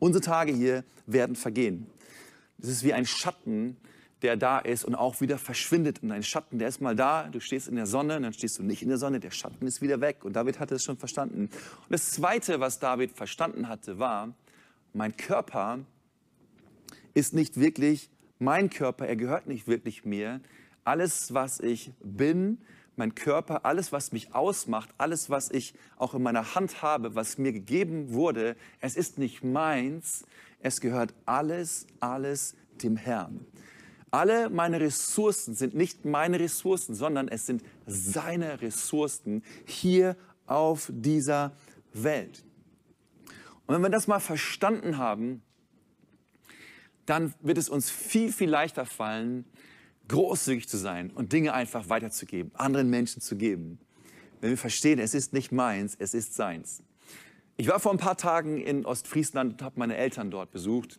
Unsere 0.03 0.21
Tage 0.21 0.53
hier 0.53 0.83
werden 1.07 1.37
vergehen. 1.37 1.87
Das 2.59 2.69
ist 2.71 2.83
wie 2.83 2.93
ein 2.93 3.07
Schatten, 3.07 3.77
der 4.23 4.37
da 4.37 4.59
ist 4.59 4.85
und 4.85 4.97
auch 4.97 5.21
wieder 5.21 5.39
verschwindet. 5.39 6.03
Und 6.03 6.11
ein 6.11 6.25
Schatten, 6.25 6.59
der 6.59 6.67
ist 6.67 6.81
mal 6.81 6.97
da, 6.97 7.29
du 7.29 7.39
stehst 7.39 7.69
in 7.69 7.77
der 7.77 7.87
Sonne, 7.87 8.21
dann 8.21 8.33
stehst 8.33 8.59
du 8.59 8.65
nicht 8.65 8.83
in 8.83 8.89
der 8.89 8.99
Sonne, 8.99 9.21
der 9.21 9.31
Schatten 9.31 9.65
ist 9.65 9.81
wieder 9.81 10.01
weg. 10.01 10.25
Und 10.25 10.33
David 10.33 10.59
hatte 10.59 10.75
es 10.75 10.83
schon 10.83 10.97
verstanden. 10.97 11.43
Und 11.43 11.91
das 11.91 12.11
Zweite, 12.11 12.59
was 12.59 12.81
David 12.81 13.13
verstanden 13.13 13.69
hatte, 13.69 14.01
war, 14.01 14.35
mein 14.93 15.17
Körper 15.17 15.79
ist 17.15 17.33
nicht 17.33 17.61
wirklich 17.61 18.11
mein 18.41 18.71
Körper, 18.71 19.07
er 19.07 19.15
gehört 19.15 19.47
nicht 19.47 19.69
wirklich 19.69 20.05
mir. 20.05 20.41
Alles, 20.83 21.33
was 21.33 21.61
ich 21.61 21.93
bin, 22.03 22.59
mein 22.97 23.15
Körper, 23.15 23.65
alles, 23.65 23.93
was 23.93 24.13
mich 24.13 24.35
ausmacht, 24.35 24.91
alles, 24.99 25.31
was 25.31 25.51
ich 25.51 25.75
auch 25.97 26.15
in 26.15 26.23
meiner 26.23 26.55
Hand 26.55 26.83
habe, 26.83 27.15
was 27.15 27.39
mir 27.39 27.53
gegeben 27.53 28.13
wurde, 28.13 28.57
es 28.81 28.97
ist 28.97 29.19
nicht 29.19 29.43
meins, 29.43 30.25
es 30.61 30.81
gehört 30.81 31.15
alles, 31.27 31.87
alles 32.01 32.55
dem 32.83 32.97
Herrn. 32.97 33.47
Alle 34.11 34.51
meine 34.51 34.79
Ressourcen 34.79 35.55
sind 35.55 35.75
nicht 35.75 36.05
meine 36.05 36.39
Ressourcen, 36.39 36.95
sondern 36.95 37.29
es 37.29 37.47
sind 37.47 37.63
seine 37.87 38.61
Ressourcen 38.61 39.43
hier 39.65 40.17
auf 40.47 40.91
dieser 40.93 41.53
Welt. 41.95 42.45
Und 43.67 43.75
wenn 43.75 43.83
wir 43.83 43.91
das 43.91 44.07
mal 44.07 44.21
verstanden 44.21 44.99
haben, 44.99 45.43
dann 47.07 47.33
wird 47.41 47.59
es 47.59 47.69
uns 47.69 47.91
viel, 47.91 48.33
viel 48.33 48.51
leichter 48.51 48.85
fallen, 48.85 49.47
großzügig 50.09 50.69
zu 50.69 50.77
sein 50.77 51.11
und 51.11 51.33
Dinge 51.33 51.55
einfach 51.55 51.89
weiterzugeben, 51.89 52.53
anderen 52.55 52.91
Menschen 52.91 53.23
zu 53.23 53.37
geben. 53.37 53.79
Wenn 54.41 54.51
wir 54.51 54.59
verstehen, 54.59 54.99
es 54.99 55.15
ist 55.15 55.33
nicht 55.33 55.53
meins, 55.53 55.97
es 55.99 56.15
ist 56.15 56.35
seins. 56.35 56.83
Ich 57.57 57.69
war 57.69 57.79
vor 57.81 57.93
ein 57.93 57.99
paar 57.99 58.17
Tagen 58.17 58.59
in 58.59 58.85
Ostfriesland 58.85 59.53
und 59.53 59.63
habe 59.63 59.79
meine 59.79 59.97
Eltern 59.97 60.31
dort 60.31 60.51
besucht. 60.51 60.99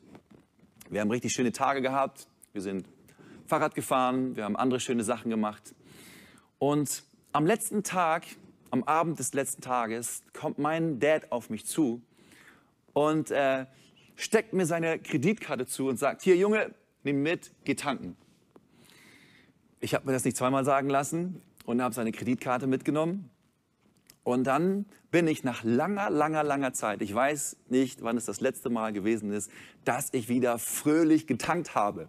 Wir 0.89 1.01
haben 1.01 1.12
richtig 1.12 1.33
schöne 1.33 1.51
Tage 1.51 1.81
gehabt. 1.81 2.27
Wir 2.53 2.62
sind 2.62 2.88
Fahrrad 3.48 3.75
gefahren, 3.75 4.36
wir 4.36 4.45
haben 4.45 4.55
andere 4.55 4.79
schöne 4.79 5.03
Sachen 5.03 5.29
gemacht. 5.29 5.75
Und 6.60 7.03
am 7.33 7.45
letzten 7.45 7.83
Tag, 7.83 8.24
am 8.72 8.83
Abend 8.83 9.19
des 9.19 9.33
letzten 9.33 9.62
Tages, 9.62 10.24
kommt 10.33 10.60
mein 10.60 11.00
Dad 11.00 11.31
auf 11.31 11.50
mich 11.50 11.65
zu 11.65 12.01
und 12.93 13.31
äh, 13.31 13.65
steckt 14.15 14.53
mir 14.53 14.65
seine 14.65 15.00
Kreditkarte 15.00 15.65
zu 15.65 15.88
und 15.88 15.98
sagt, 15.98 16.22
hier 16.22 16.38
Junge, 16.38 16.74
nimm 17.03 17.22
mit, 17.24 17.51
geh 17.65 17.75
tanken. 17.75 18.15
Ich 19.84 19.94
habe 19.94 20.06
mir 20.06 20.13
das 20.13 20.24
nicht 20.24 20.38
zweimal 20.38 20.63
sagen 20.63 20.90
lassen 20.90 21.42
und 21.66 21.82
habe 21.82 21.94
seine 21.94 22.13
Kreditkarte 22.13 22.68
mitgenommen. 22.68 23.30
Und 24.24 24.46
dann 24.46 24.86
bin 25.12 25.28
ich 25.28 25.44
nach 25.44 25.66
langer, 25.66 26.10
langer, 26.10 26.42
langer 26.42 26.72
Zeit, 26.72 27.02
ich 27.02 27.13
weiß 27.13 27.58
nicht, 27.68 28.02
wann 28.02 28.16
es 28.16 28.24
das 28.24 28.40
letzte 28.40 28.70
Mal 28.70 28.94
gewesen 28.94 29.34
ist, 29.34 29.52
dass 29.84 30.13
ich 30.13 30.30
wieder 30.30 30.58
fröhlich 30.58 31.28
getankt 31.28 31.75
habe. 31.75 32.08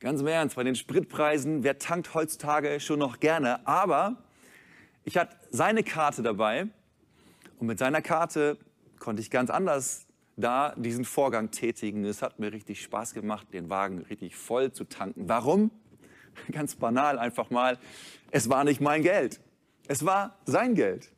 Ganz 0.00 0.20
im 0.20 0.26
Ernst, 0.26 0.56
bei 0.56 0.64
den 0.64 0.74
Spritpreisen, 0.74 1.62
wer 1.62 1.78
tankt 1.78 2.12
heutzutage 2.12 2.80
schon 2.80 2.98
noch 2.98 3.20
gerne? 3.20 3.64
Aber 3.68 4.16
ich 5.04 5.16
hatte 5.16 5.36
seine 5.52 5.84
Karte 5.84 6.24
dabei 6.24 6.66
und 7.60 7.68
mit 7.68 7.78
seiner 7.78 8.02
Karte 8.02 8.58
konnte 8.98 9.22
ich 9.22 9.30
ganz 9.30 9.48
anders 9.48 10.08
da 10.36 10.74
diesen 10.74 11.04
Vorgang 11.04 11.52
tätigen. 11.52 12.04
Es 12.04 12.20
hat 12.20 12.40
mir 12.40 12.52
richtig 12.52 12.82
Spaß 12.82 13.14
gemacht, 13.14 13.46
den 13.52 13.70
Wagen 13.70 13.98
richtig 14.10 14.34
voll 14.34 14.72
zu 14.72 14.82
tanken. 14.82 15.28
Warum? 15.28 15.70
Ganz 16.52 16.74
banal 16.74 17.18
einfach 17.18 17.50
mal, 17.50 17.78
es 18.30 18.48
war 18.48 18.64
nicht 18.64 18.80
mein 18.80 19.02
Geld. 19.02 19.40
Es 19.88 20.04
war 20.04 20.38
sein 20.44 20.74
Geld. 20.74 21.10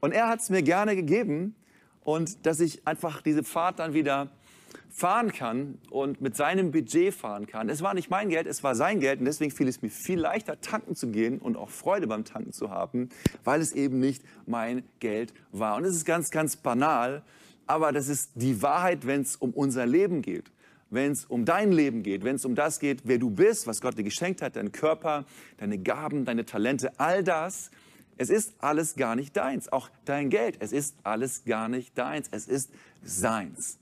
Und 0.00 0.12
er 0.12 0.28
hat 0.28 0.40
es 0.40 0.50
mir 0.50 0.62
gerne 0.62 0.96
gegeben 0.96 1.54
und 2.02 2.46
dass 2.46 2.60
ich 2.60 2.86
einfach 2.86 3.22
diese 3.22 3.44
Fahrt 3.44 3.78
dann 3.78 3.94
wieder 3.94 4.30
fahren 4.90 5.32
kann 5.32 5.78
und 5.90 6.20
mit 6.20 6.36
seinem 6.36 6.72
Budget 6.72 7.14
fahren 7.14 7.46
kann. 7.46 7.68
Es 7.68 7.82
war 7.82 7.94
nicht 7.94 8.10
mein 8.10 8.28
Geld, 8.28 8.46
es 8.46 8.62
war 8.62 8.74
sein 8.74 9.00
Geld 9.00 9.20
und 9.20 9.26
deswegen 9.26 9.50
fiel 9.50 9.68
es 9.68 9.82
mir 9.82 9.90
viel 9.90 10.18
leichter, 10.18 10.60
tanken 10.60 10.96
zu 10.96 11.08
gehen 11.08 11.38
und 11.38 11.56
auch 11.56 11.70
Freude 11.70 12.06
beim 12.06 12.24
Tanken 12.24 12.52
zu 12.52 12.70
haben, 12.70 13.08
weil 13.44 13.60
es 13.60 13.72
eben 13.72 14.00
nicht 14.00 14.22
mein 14.46 14.82
Geld 14.98 15.32
war. 15.52 15.76
Und 15.76 15.84
es 15.84 15.94
ist 15.94 16.04
ganz, 16.04 16.30
ganz 16.30 16.56
banal, 16.56 17.22
aber 17.66 17.92
das 17.92 18.08
ist 18.08 18.32
die 18.34 18.62
Wahrheit, 18.62 19.06
wenn 19.06 19.22
es 19.22 19.36
um 19.36 19.52
unser 19.52 19.86
Leben 19.86 20.22
geht 20.22 20.50
wenn 20.90 21.12
es 21.12 21.24
um 21.24 21.44
dein 21.44 21.72
Leben 21.72 22.02
geht, 22.02 22.24
wenn 22.24 22.36
es 22.36 22.44
um 22.44 22.54
das 22.54 22.80
geht, 22.80 23.02
wer 23.04 23.18
du 23.18 23.30
bist, 23.30 23.66
was 23.66 23.80
Gott 23.80 23.96
dir 23.96 24.02
geschenkt 24.02 24.42
hat, 24.42 24.56
dein 24.56 24.72
Körper, 24.72 25.24
deine 25.56 25.78
Gaben, 25.78 26.24
deine 26.24 26.44
Talente, 26.44 26.98
all 26.98 27.22
das, 27.22 27.70
es 28.20 28.28
ist 28.28 28.52
alles 28.58 28.96
gar 28.96 29.16
nicht 29.16 29.34
deins. 29.34 29.72
Auch 29.72 29.88
dein 30.04 30.28
Geld, 30.28 30.56
es 30.58 30.72
ist 30.72 30.94
alles 31.04 31.44
gar 31.46 31.70
nicht 31.70 31.96
deins. 31.96 32.28
Es 32.30 32.48
ist 32.48 32.70
seins. 33.02 33.78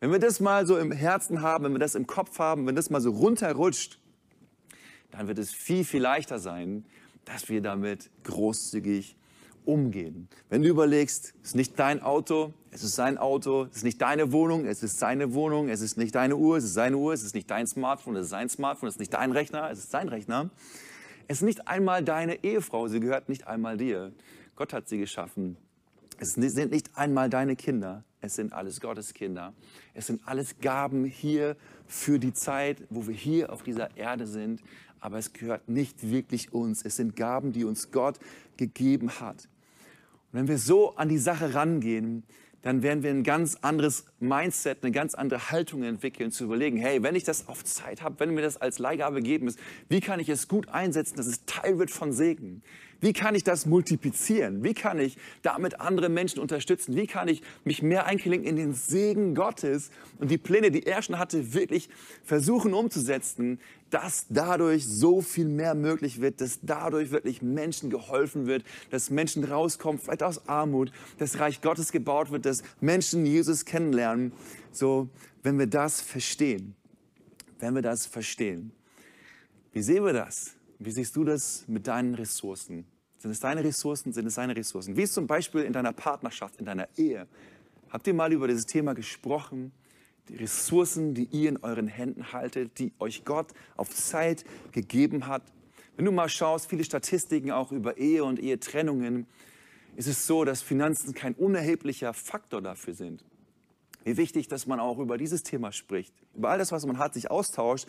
Wenn 0.00 0.10
wir 0.10 0.18
das 0.18 0.40
mal 0.40 0.66
so 0.66 0.78
im 0.78 0.92
Herzen 0.92 1.42
haben, 1.42 1.64
wenn 1.64 1.72
wir 1.72 1.78
das 1.78 1.94
im 1.94 2.06
Kopf 2.06 2.38
haben, 2.38 2.66
wenn 2.66 2.74
das 2.74 2.88
mal 2.88 3.02
so 3.02 3.10
runterrutscht, 3.10 4.00
dann 5.10 5.28
wird 5.28 5.38
es 5.38 5.52
viel, 5.52 5.84
viel 5.84 6.00
leichter 6.00 6.38
sein, 6.38 6.86
dass 7.26 7.50
wir 7.50 7.60
damit 7.60 8.08
großzügig 8.24 9.16
umgehen. 9.66 10.28
Wenn 10.48 10.62
du 10.62 10.68
überlegst, 10.68 11.34
es 11.42 11.48
ist 11.50 11.54
nicht 11.56 11.78
dein 11.78 12.02
Auto, 12.02 12.54
es 12.70 12.82
ist 12.82 12.94
sein 12.94 13.18
Auto, 13.18 13.64
es 13.70 13.78
ist 13.78 13.84
nicht 13.84 14.00
deine 14.00 14.32
Wohnung, 14.32 14.66
es 14.66 14.82
ist 14.82 14.98
seine 14.98 15.34
Wohnung, 15.34 15.68
es 15.68 15.80
ist 15.80 15.96
nicht 15.96 16.14
deine 16.14 16.36
Uhr, 16.36 16.56
es 16.56 16.64
ist 16.64 16.74
seine 16.74 16.96
Uhr, 16.96 17.12
es 17.12 17.22
ist 17.22 17.34
nicht 17.34 17.50
dein 17.50 17.66
Smartphone, 17.66 18.16
es 18.16 18.24
ist 18.24 18.30
sein 18.30 18.48
Smartphone, 18.48 18.88
es 18.88 18.94
ist 18.96 19.00
nicht 19.00 19.14
dein 19.14 19.32
Rechner, 19.32 19.70
es 19.70 19.78
ist 19.78 19.90
sein 19.90 20.08
Rechner. 20.08 20.50
Es 21.28 21.38
ist 21.38 21.42
nicht 21.42 21.68
einmal 21.68 22.04
deine 22.04 22.44
Ehefrau, 22.44 22.88
sie 22.88 23.00
gehört 23.00 23.28
nicht 23.28 23.46
einmal 23.46 23.76
dir. 23.76 24.12
Gott 24.54 24.72
hat 24.72 24.88
sie 24.88 24.98
geschaffen. 24.98 25.56
Es 26.18 26.32
sind 26.34 26.70
nicht 26.70 26.96
einmal 26.96 27.28
deine 27.28 27.56
Kinder, 27.56 28.04
es 28.26 28.34
sind 28.34 28.52
alles 28.52 28.80
Gottes 28.80 29.14
Kinder. 29.14 29.52
Es 29.94 30.08
sind 30.08 30.26
alles 30.26 30.58
Gaben 30.60 31.04
hier 31.04 31.56
für 31.86 32.18
die 32.18 32.32
Zeit, 32.32 32.82
wo 32.90 33.06
wir 33.06 33.14
hier 33.14 33.52
auf 33.52 33.62
dieser 33.62 33.96
Erde 33.96 34.26
sind. 34.26 34.62
Aber 34.98 35.18
es 35.18 35.32
gehört 35.32 35.68
nicht 35.68 36.10
wirklich 36.10 36.52
uns. 36.52 36.84
Es 36.84 36.96
sind 36.96 37.14
Gaben, 37.14 37.52
die 37.52 37.64
uns 37.64 37.92
Gott 37.92 38.18
gegeben 38.56 39.10
hat. 39.20 39.48
Wenn 40.36 40.48
wir 40.48 40.58
so 40.58 40.94
an 40.96 41.08
die 41.08 41.16
Sache 41.16 41.54
rangehen, 41.54 42.22
dann 42.60 42.82
werden 42.82 43.02
wir 43.02 43.08
ein 43.08 43.22
ganz 43.22 43.56
anderes 43.62 44.04
Mindset, 44.20 44.82
eine 44.82 44.92
ganz 44.92 45.14
andere 45.14 45.50
Haltung 45.50 45.82
entwickeln, 45.82 46.30
zu 46.30 46.44
überlegen, 46.44 46.76
hey, 46.76 47.02
wenn 47.02 47.14
ich 47.14 47.24
das 47.24 47.48
auf 47.48 47.64
Zeit 47.64 48.02
habe, 48.02 48.20
wenn 48.20 48.34
mir 48.34 48.42
das 48.42 48.60
als 48.60 48.78
Leihgabe 48.78 49.22
gegeben 49.22 49.48
ist, 49.48 49.58
wie 49.88 50.00
kann 50.00 50.20
ich 50.20 50.28
es 50.28 50.46
gut 50.46 50.68
einsetzen, 50.68 51.16
dass 51.16 51.26
es 51.26 51.46
Teil 51.46 51.78
wird 51.78 51.90
von 51.90 52.12
Segen? 52.12 52.62
Wie 53.00 53.14
kann 53.14 53.34
ich 53.34 53.44
das 53.44 53.64
multiplizieren? 53.64 54.62
Wie 54.62 54.74
kann 54.74 54.98
ich 54.98 55.16
damit 55.40 55.80
andere 55.80 56.10
Menschen 56.10 56.40
unterstützen? 56.40 56.96
Wie 56.96 57.06
kann 57.06 57.28
ich 57.28 57.40
mich 57.64 57.82
mehr 57.82 58.04
einklinken 58.04 58.46
in 58.46 58.56
den 58.56 58.74
Segen 58.74 59.34
Gottes 59.34 59.90
und 60.18 60.30
die 60.30 60.38
Pläne, 60.38 60.70
die 60.70 60.84
er 60.84 61.00
schon 61.00 61.18
hatte, 61.18 61.54
wirklich 61.54 61.88
versuchen 62.24 62.74
umzusetzen, 62.74 63.58
dass 63.90 64.26
dadurch 64.28 64.86
so 64.86 65.22
viel 65.22 65.46
mehr 65.46 65.74
möglich 65.74 66.20
wird, 66.20 66.40
dass 66.40 66.60
dadurch 66.62 67.10
wirklich 67.10 67.42
Menschen 67.42 67.90
geholfen 67.90 68.46
wird, 68.46 68.64
dass 68.90 69.10
Menschen 69.10 69.44
rauskommen, 69.44 70.00
vielleicht 70.00 70.22
aus 70.22 70.48
Armut, 70.48 70.90
das 71.18 71.38
Reich 71.38 71.60
Gottes 71.60 71.92
gebaut 71.92 72.30
wird, 72.30 72.46
dass 72.46 72.62
Menschen 72.80 73.26
Jesus 73.26 73.64
kennenlernen. 73.64 74.32
So, 74.72 75.08
wenn 75.42 75.58
wir 75.58 75.66
das 75.66 76.00
verstehen, 76.00 76.74
wenn 77.58 77.74
wir 77.74 77.82
das 77.82 78.06
verstehen, 78.06 78.72
wie 79.72 79.82
sehen 79.82 80.04
wir 80.04 80.12
das? 80.12 80.52
Wie 80.78 80.90
siehst 80.90 81.16
du 81.16 81.24
das 81.24 81.64
mit 81.68 81.86
deinen 81.86 82.14
Ressourcen? 82.14 82.86
Sind 83.18 83.30
es 83.30 83.40
deine 83.40 83.64
Ressourcen? 83.64 84.12
Sind 84.12 84.26
es 84.26 84.34
seine 84.34 84.54
Ressourcen? 84.54 84.96
Wie 84.96 85.02
ist 85.02 85.14
zum 85.14 85.26
Beispiel 85.26 85.62
in 85.62 85.72
deiner 85.72 85.92
Partnerschaft, 85.92 86.56
in 86.56 86.66
deiner 86.66 86.88
Ehe? 86.96 87.26
Habt 87.88 88.06
ihr 88.06 88.14
mal 88.14 88.32
über 88.32 88.48
dieses 88.48 88.66
Thema 88.66 88.94
gesprochen? 88.94 89.72
Die 90.28 90.36
Ressourcen, 90.36 91.14
die 91.14 91.28
ihr 91.30 91.48
in 91.48 91.58
euren 91.58 91.88
Händen 91.88 92.32
haltet, 92.32 92.78
die 92.78 92.92
euch 92.98 93.24
Gott 93.24 93.48
auf 93.76 93.90
Zeit 93.90 94.44
gegeben 94.72 95.26
hat. 95.26 95.42
Wenn 95.96 96.04
du 96.04 96.12
mal 96.12 96.28
schaust, 96.28 96.68
viele 96.68 96.84
Statistiken 96.84 97.52
auch 97.52 97.72
über 97.72 97.96
Ehe 97.96 98.24
und 98.24 98.38
Ehetrennungen, 98.38 99.26
ist 99.96 100.08
es 100.08 100.26
so, 100.26 100.44
dass 100.44 100.62
Finanzen 100.62 101.14
kein 101.14 101.34
unerheblicher 101.34 102.12
Faktor 102.12 102.60
dafür 102.60 102.94
sind. 102.94 103.24
Wie 104.04 104.16
wichtig, 104.16 104.46
dass 104.46 104.66
man 104.66 104.78
auch 104.78 104.98
über 104.98 105.16
dieses 105.16 105.42
Thema 105.42 105.72
spricht, 105.72 106.14
über 106.34 106.50
all 106.50 106.58
das, 106.58 106.70
was 106.70 106.86
man 106.86 106.98
hat, 106.98 107.14
sich 107.14 107.30
austauscht, 107.30 107.88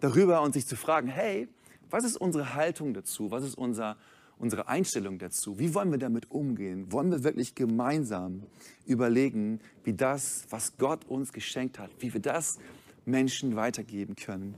darüber 0.00 0.42
und 0.42 0.52
sich 0.52 0.66
zu 0.66 0.76
fragen, 0.76 1.08
hey, 1.08 1.48
was 1.90 2.04
ist 2.04 2.16
unsere 2.16 2.54
Haltung 2.54 2.94
dazu? 2.94 3.30
Was 3.30 3.42
ist 3.42 3.56
unser, 3.56 3.96
unsere 4.38 4.68
Einstellung 4.68 5.18
dazu? 5.18 5.58
Wie 5.58 5.74
wollen 5.74 5.90
wir 5.90 5.98
damit 5.98 6.30
umgehen? 6.30 6.92
Wollen 6.92 7.10
wir 7.10 7.24
wirklich 7.24 7.54
gemeinsam 7.54 8.42
überlegen, 8.86 9.60
wie 9.84 9.92
das, 9.92 10.46
was 10.50 10.76
Gott 10.76 11.04
uns 11.06 11.32
geschenkt 11.32 11.78
hat, 11.78 11.90
wie 11.98 12.12
wir 12.12 12.20
das 12.20 12.58
Menschen 13.04 13.56
weitergeben 13.56 14.14
können? 14.16 14.54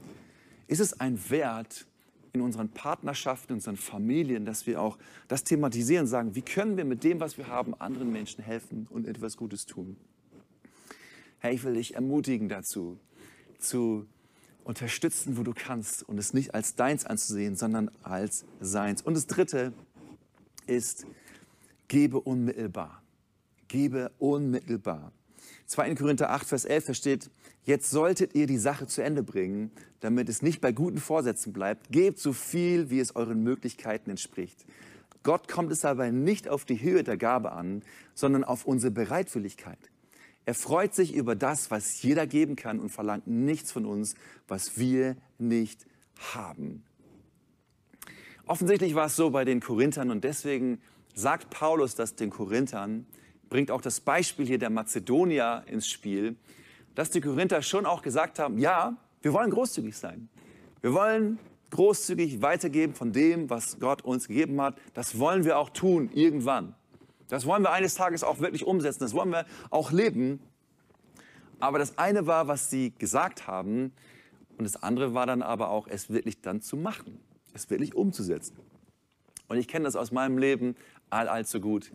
Ist 0.66 0.80
es 0.80 0.98
ein 1.00 1.18
Wert 1.30 1.86
in 2.32 2.40
unseren 2.40 2.68
Partnerschaften, 2.68 3.52
in 3.52 3.56
unseren 3.56 3.76
Familien, 3.76 4.44
dass 4.44 4.66
wir 4.66 4.80
auch 4.80 4.98
das 5.28 5.44
thematisieren, 5.44 6.06
sagen, 6.06 6.34
wie 6.34 6.42
können 6.42 6.76
wir 6.76 6.84
mit 6.84 7.04
dem, 7.04 7.20
was 7.20 7.38
wir 7.38 7.48
haben, 7.48 7.74
anderen 7.80 8.12
Menschen 8.12 8.44
helfen 8.44 8.86
und 8.90 9.06
etwas 9.06 9.36
Gutes 9.36 9.66
tun? 9.66 9.96
Hey, 11.38 11.54
ich 11.54 11.64
will 11.64 11.74
dich 11.74 11.94
ermutigen 11.94 12.48
dazu, 12.48 12.98
zu 13.58 14.06
unterstützen, 14.68 15.38
wo 15.38 15.42
du 15.42 15.54
kannst 15.54 16.06
und 16.06 16.18
es 16.18 16.34
nicht 16.34 16.54
als 16.54 16.74
deins 16.74 17.06
anzusehen, 17.06 17.56
sondern 17.56 17.90
als 18.02 18.44
seins. 18.60 19.00
Und 19.00 19.14
das 19.14 19.26
Dritte 19.26 19.72
ist, 20.66 21.06
gebe 21.88 22.20
unmittelbar. 22.20 23.02
Gebe 23.66 24.12
unmittelbar. 24.18 25.12
2. 25.66 25.94
Korinther 25.94 26.30
8, 26.30 26.46
Vers 26.46 26.64
11 26.66 26.84
versteht, 26.84 27.30
jetzt 27.64 27.90
solltet 27.90 28.34
ihr 28.34 28.46
die 28.46 28.58
Sache 28.58 28.86
zu 28.86 29.02
Ende 29.02 29.22
bringen, 29.22 29.70
damit 30.00 30.28
es 30.28 30.42
nicht 30.42 30.60
bei 30.60 30.72
guten 30.72 30.98
Vorsätzen 30.98 31.54
bleibt. 31.54 31.90
Gebt 31.90 32.18
so 32.18 32.34
viel, 32.34 32.90
wie 32.90 33.00
es 33.00 33.16
euren 33.16 33.42
Möglichkeiten 33.42 34.10
entspricht. 34.10 34.66
Gott 35.22 35.48
kommt 35.48 35.72
es 35.72 35.80
dabei 35.80 36.10
nicht 36.10 36.46
auf 36.46 36.66
die 36.66 36.80
Höhe 36.80 37.04
der 37.04 37.16
Gabe 37.16 37.52
an, 37.52 37.82
sondern 38.14 38.44
auf 38.44 38.66
unsere 38.66 38.90
Bereitwilligkeit. 38.90 39.87
Er 40.48 40.54
freut 40.54 40.94
sich 40.94 41.14
über 41.14 41.36
das, 41.36 41.70
was 41.70 42.00
jeder 42.00 42.26
geben 42.26 42.56
kann 42.56 42.80
und 42.80 42.88
verlangt 42.88 43.26
nichts 43.26 43.70
von 43.70 43.84
uns, 43.84 44.14
was 44.46 44.78
wir 44.78 45.14
nicht 45.36 45.84
haben. 46.32 46.84
Offensichtlich 48.46 48.94
war 48.94 49.08
es 49.08 49.16
so 49.16 49.28
bei 49.28 49.44
den 49.44 49.60
Korinthern 49.60 50.10
und 50.10 50.24
deswegen 50.24 50.80
sagt 51.12 51.50
Paulus 51.50 51.96
das 51.96 52.14
den 52.14 52.30
Korinthern, 52.30 53.04
bringt 53.50 53.70
auch 53.70 53.82
das 53.82 54.00
Beispiel 54.00 54.46
hier 54.46 54.56
der 54.56 54.70
Mazedonier 54.70 55.64
ins 55.66 55.86
Spiel, 55.86 56.34
dass 56.94 57.10
die 57.10 57.20
Korinther 57.20 57.60
schon 57.60 57.84
auch 57.84 58.00
gesagt 58.00 58.38
haben, 58.38 58.56
ja, 58.56 58.96
wir 59.20 59.34
wollen 59.34 59.50
großzügig 59.50 59.98
sein. 59.98 60.30
Wir 60.80 60.94
wollen 60.94 61.38
großzügig 61.72 62.40
weitergeben 62.40 62.94
von 62.94 63.12
dem, 63.12 63.50
was 63.50 63.78
Gott 63.80 64.00
uns 64.00 64.28
gegeben 64.28 64.62
hat. 64.62 64.80
Das 64.94 65.18
wollen 65.18 65.44
wir 65.44 65.58
auch 65.58 65.68
tun 65.68 66.08
irgendwann. 66.14 66.74
Das 67.28 67.46
wollen 67.46 67.62
wir 67.62 67.72
eines 67.72 67.94
Tages 67.94 68.24
auch 68.24 68.40
wirklich 68.40 68.64
umsetzen. 68.64 69.00
Das 69.00 69.14
wollen 69.14 69.30
wir 69.30 69.44
auch 69.70 69.92
leben. 69.92 70.40
Aber 71.60 71.78
das 71.78 71.98
eine 71.98 72.26
war, 72.26 72.48
was 72.48 72.70
sie 72.70 72.92
gesagt 72.98 73.46
haben. 73.46 73.92
Und 74.56 74.64
das 74.64 74.82
andere 74.82 75.14
war 75.14 75.26
dann 75.26 75.42
aber 75.42 75.70
auch, 75.70 75.86
es 75.86 76.10
wirklich 76.10 76.40
dann 76.40 76.62
zu 76.62 76.76
machen. 76.76 77.20
Es 77.54 77.70
wirklich 77.70 77.94
umzusetzen. 77.94 78.56
Und 79.48 79.58
ich 79.58 79.68
kenne 79.68 79.84
das 79.84 79.96
aus 79.96 80.10
meinem 80.12 80.38
Leben 80.38 80.76
all, 81.10 81.28
allzu 81.28 81.60
gut. 81.60 81.92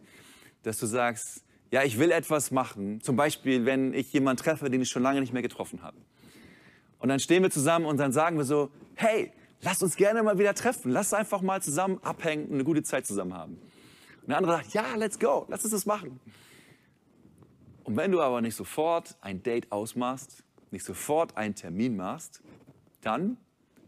Dass 0.64 0.78
du 0.80 0.86
sagst, 0.86 1.44
ja, 1.72 1.84
ich 1.84 1.98
will 1.98 2.12
etwas 2.12 2.52
machen. 2.52 3.02
Zum 3.02 3.16
Beispiel, 3.16 3.66
wenn 3.66 3.94
ich 3.94 4.14
jemanden 4.14 4.44
treffe, 4.44 4.70
den 4.70 4.82
ich 4.82 4.90
schon 4.90 5.04
lange 5.04 5.20
nicht 5.20 5.34
mehr 5.34 5.42
getroffen 5.42 5.82
habe. 5.82 5.98
Und 7.00 7.10
dann 7.10 7.20
stehen 7.20 7.44
wir 7.44 7.52
zusammen 7.52 7.86
und 7.86 7.98
dann 7.98 8.12
sagen 8.12 8.38
wir 8.38 8.46
so, 8.46 8.70
hey, 8.96 9.32
lass 9.62 9.82
uns 9.82 9.96
gerne 9.96 10.24
mal 10.24 10.38
wieder 10.38 10.54
treffen. 10.54 10.92
Lass 10.92 11.14
einfach 11.14 11.42
mal 11.42 11.62
zusammen 11.62 12.00
abhängen 12.04 12.46
und 12.46 12.54
eine 12.54 12.64
gute 12.64 12.84
Zeit 12.84 13.06
zusammen 13.06 13.34
haben. 13.34 13.60
Und 14.24 14.30
der 14.30 14.38
andere 14.38 14.54
sagt, 14.58 14.74
ja, 14.74 14.96
let's 14.96 15.20
go, 15.20 15.46
lass 15.50 15.64
uns 15.64 15.72
das 15.72 15.86
machen. 15.86 16.20
Und 17.84 17.98
wenn 17.98 18.12
du 18.12 18.22
aber 18.22 18.42
nicht 18.42 18.56
sofort 18.56 19.18
ein 19.20 19.44
Date 19.44 19.72
ausmachst, 19.72 20.44
nicht 20.72 20.86
sofort 20.86 21.36
einen 21.36 21.56
Termin 21.56 21.98
machst, 21.98 22.42
dann 23.02 23.38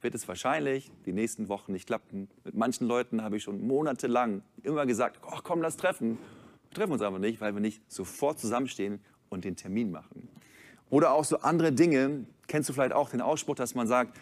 wird 0.01 0.13
es 0.13 0.27
wahrscheinlich 0.27 0.91
die 1.05 1.13
nächsten 1.13 1.47
Wochen 1.47 1.71
nicht 1.71 1.87
klappen. 1.87 2.29
Mit 2.43 2.53
manchen 2.53 2.85
Leuten 2.85 3.23
habe 3.23 3.37
ich 3.37 3.43
schon 3.43 3.65
monatelang 3.65 4.43
immer 4.63 4.85
gesagt, 4.85 5.21
oh, 5.25 5.39
komm, 5.41 5.61
lass 5.61 5.77
treffen. 5.77 6.17
Wir 6.69 6.75
treffen 6.75 6.91
uns 6.91 7.01
aber 7.01 7.17
nicht, 7.17 7.39
weil 7.39 7.53
wir 7.53 7.61
nicht 7.61 7.81
sofort 7.91 8.37
zusammenstehen 8.37 8.99
und 9.29 9.45
den 9.45 9.55
Termin 9.55 9.89
machen. 9.89 10.27
Oder 10.89 11.11
auch 11.11 11.23
so 11.23 11.39
andere 11.39 11.71
Dinge, 11.71 12.25
kennst 12.47 12.69
du 12.69 12.73
vielleicht 12.73 12.93
auch 12.93 13.09
den 13.09 13.21
Ausspruch, 13.21 13.55
dass 13.55 13.73
man 13.73 13.87
sagt, 13.87 14.19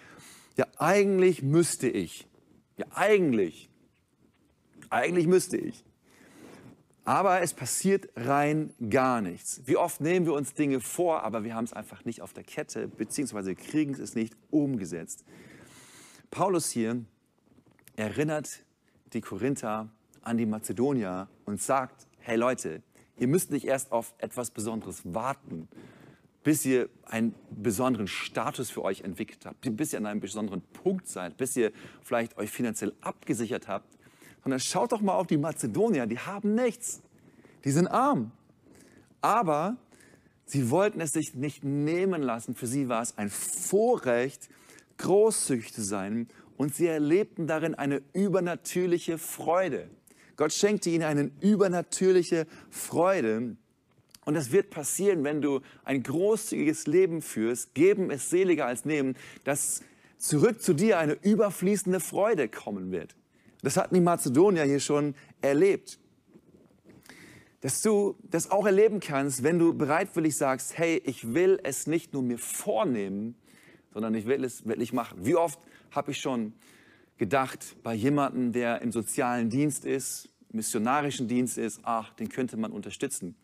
ja, 0.55 0.67
eigentlich 0.77 1.41
müsste 1.41 1.89
ich. 1.89 2.27
Ja, 2.77 2.85
eigentlich. 2.93 3.69
Eigentlich 4.89 5.27
müsste 5.27 5.57
ich. 5.57 5.83
Aber 7.05 7.41
es 7.41 7.53
passiert 7.53 8.09
rein 8.15 8.73
gar 8.89 9.19
nichts. 9.19 9.61
Wie 9.65 9.75
oft 9.75 9.99
nehmen 9.99 10.25
wir 10.25 10.33
uns 10.33 10.53
Dinge 10.53 10.79
vor, 10.79 11.23
aber 11.23 11.43
wir 11.43 11.53
haben 11.53 11.65
es 11.65 11.73
einfach 11.73 12.05
nicht 12.05 12.21
auf 12.21 12.31
der 12.31 12.45
Kette, 12.45 12.87
beziehungsweise 12.87 13.55
kriegen 13.55 13.93
es 13.93 14.15
nicht 14.15 14.35
umgesetzt. 14.51 15.25
Paulus 16.31 16.71
hier 16.71 17.03
erinnert 17.97 18.63
die 19.11 19.21
Korinther 19.21 19.89
an 20.21 20.37
die 20.37 20.45
Mazedonier 20.45 21.27
und 21.45 21.61
sagt, 21.61 22.07
hey 22.19 22.37
Leute, 22.37 22.81
ihr 23.17 23.27
müsst 23.27 23.51
nicht 23.51 23.65
erst 23.65 23.91
auf 23.91 24.13
etwas 24.17 24.51
Besonderes 24.51 25.01
warten, 25.03 25.67
bis 26.43 26.65
ihr 26.65 26.89
einen 27.03 27.35
besonderen 27.51 28.07
Status 28.07 28.69
für 28.69 28.81
euch 28.81 29.01
entwickelt 29.01 29.45
habt, 29.45 29.59
bis 29.75 29.93
ihr 29.93 29.99
an 29.99 30.05
einem 30.05 30.21
besonderen 30.21 30.61
Punkt 30.61 31.07
seid, 31.07 31.37
bis 31.37 31.55
ihr 31.55 31.71
vielleicht 32.01 32.37
euch 32.37 32.49
finanziell 32.49 32.93
abgesichert 33.01 33.67
habt, 33.67 33.87
sondern 34.43 34.59
schaut 34.59 34.91
doch 34.91 35.01
mal 35.01 35.13
auf 35.13 35.27
die 35.27 35.37
Mazedonier, 35.37 36.05
die 36.05 36.19
haben 36.19 36.55
nichts. 36.55 37.01
Die 37.63 37.71
sind 37.71 37.87
arm. 37.87 38.31
Aber 39.21 39.77
sie 40.45 40.69
wollten 40.69 40.99
es 40.99 41.11
sich 41.11 41.33
nicht 41.33 41.63
nehmen 41.63 42.21
lassen. 42.21 42.55
Für 42.55 42.67
sie 42.67 42.89
war 42.89 43.01
es 43.01 43.17
ein 43.17 43.29
Vorrecht, 43.29 44.49
großzügig 44.97 45.73
zu 45.73 45.81
sein. 45.81 46.27
Und 46.57 46.75
sie 46.75 46.87
erlebten 46.87 47.47
darin 47.47 47.73
eine 47.73 48.01
übernatürliche 48.13 49.17
Freude. 49.17 49.89
Gott 50.35 50.51
schenkte 50.51 50.89
ihnen 50.89 51.03
eine 51.03 51.31
übernatürliche 51.39 52.45
Freude. 52.69 53.55
Und 54.25 54.33
das 54.35 54.51
wird 54.51 54.69
passieren, 54.69 55.23
wenn 55.23 55.41
du 55.41 55.61
ein 55.83 56.03
großzügiges 56.03 56.87
Leben 56.87 57.21
führst. 57.21 57.73
Geben 57.73 58.09
ist 58.09 58.29
seliger 58.29 58.65
als 58.65 58.85
nehmen, 58.85 59.15
dass 59.43 59.81
zurück 60.17 60.61
zu 60.61 60.73
dir 60.73 60.97
eine 60.97 61.13
überfließende 61.13 61.99
Freude 61.99 62.47
kommen 62.47 62.91
wird. 62.91 63.15
Das 63.63 63.77
hatten 63.77 63.95
die 63.95 64.01
Mazedonier 64.01 64.63
hier 64.65 64.79
schon 64.79 65.15
erlebt. 65.41 65.99
Dass 67.61 67.81
du 67.81 68.15
das 68.23 68.51
auch 68.51 68.65
erleben 68.65 68.99
kannst, 68.99 69.41
wenn 69.41 69.57
du 69.57 69.73
bereitwillig 69.73 70.35
sagst, 70.35 70.77
hey, 70.77 71.01
ich 71.05 71.33
will 71.33 71.59
es 71.63 71.87
nicht 71.87 72.13
nur 72.13 72.21
mir 72.21 72.37
vornehmen, 72.37 73.35
sondern 73.93 74.13
ich 74.13 74.25
will 74.25 74.43
es 74.43 74.65
wirklich 74.67 74.93
machen. 74.93 75.25
Wie 75.25 75.35
oft 75.35 75.59
habe 75.91 76.11
ich 76.11 76.19
schon 76.19 76.53
gedacht, 77.17 77.77
bei 77.83 77.93
jemandem, 77.93 78.51
der 78.51 78.81
im 78.81 78.91
sozialen 78.91 79.49
Dienst 79.49 79.85
ist, 79.85 80.29
missionarischen 80.51 81.27
Dienst 81.27 81.57
ist, 81.57 81.79
ach, 81.83 82.13
den 82.13 82.29
könnte 82.29 82.57
man 82.57 82.71
unterstützen. 82.71 83.35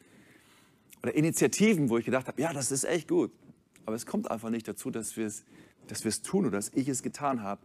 Oder 1.01 1.15
Initiativen, 1.15 1.89
wo 1.89 1.97
ich 1.97 2.05
gedacht 2.05 2.27
habe, 2.27 2.41
ja, 2.41 2.51
das 2.51 2.71
ist 2.71 2.83
echt 2.83 3.07
gut. 3.07 3.31
Aber 3.85 3.95
es 3.95 4.05
kommt 4.05 4.29
einfach 4.29 4.49
nicht 4.49 4.67
dazu, 4.67 4.91
dass 4.91 5.15
wir 5.15 5.25
es 5.25 5.45
dass 5.89 6.03
wir 6.03 6.09
es 6.09 6.21
tun 6.21 6.45
oder 6.45 6.57
dass 6.57 6.71
ich 6.73 6.87
es 6.87 7.03
getan 7.03 7.43
habe. 7.43 7.61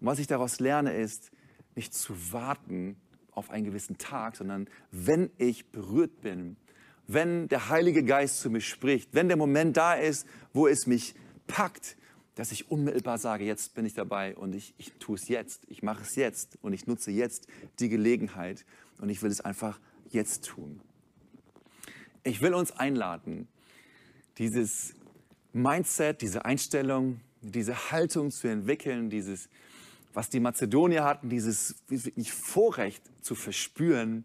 Und 0.00 0.06
was 0.06 0.18
ich 0.18 0.26
daraus 0.26 0.60
lerne, 0.60 0.94
ist, 0.94 1.30
nicht 1.78 1.94
zu 1.94 2.32
warten 2.32 2.96
auf 3.30 3.50
einen 3.50 3.64
gewissen 3.64 3.98
Tag, 3.98 4.36
sondern 4.36 4.68
wenn 4.90 5.30
ich 5.38 5.70
berührt 5.70 6.20
bin, 6.20 6.56
wenn 7.06 7.46
der 7.46 7.68
Heilige 7.68 8.04
Geist 8.04 8.40
zu 8.40 8.50
mir 8.50 8.60
spricht, 8.60 9.14
wenn 9.14 9.28
der 9.28 9.36
Moment 9.36 9.76
da 9.76 9.94
ist, 9.94 10.26
wo 10.52 10.66
es 10.66 10.88
mich 10.88 11.14
packt, 11.46 11.96
dass 12.34 12.50
ich 12.50 12.68
unmittelbar 12.68 13.16
sage, 13.18 13.44
jetzt 13.44 13.74
bin 13.74 13.86
ich 13.86 13.94
dabei 13.94 14.36
und 14.36 14.56
ich, 14.56 14.74
ich 14.76 14.92
tue 14.94 15.14
es 15.14 15.28
jetzt, 15.28 15.62
ich 15.68 15.84
mache 15.84 16.02
es 16.02 16.16
jetzt 16.16 16.58
und 16.62 16.72
ich 16.72 16.88
nutze 16.88 17.12
jetzt 17.12 17.46
die 17.78 17.88
Gelegenheit 17.88 18.64
und 19.00 19.08
ich 19.08 19.22
will 19.22 19.30
es 19.30 19.40
einfach 19.40 19.78
jetzt 20.10 20.44
tun. 20.46 20.80
Ich 22.24 22.42
will 22.42 22.54
uns 22.54 22.72
einladen, 22.72 23.46
dieses 24.36 24.94
Mindset, 25.52 26.22
diese 26.22 26.44
Einstellung, 26.44 27.20
diese 27.40 27.92
Haltung 27.92 28.32
zu 28.32 28.48
entwickeln, 28.48 29.10
dieses, 29.10 29.48
was 30.14 30.30
die 30.30 30.40
Mazedonier 30.40 31.04
hatten, 31.04 31.28
dieses 31.28 31.76
wirklich 31.88 32.32
Vorrecht 32.32 33.02
zu 33.20 33.34
verspüren, 33.34 34.24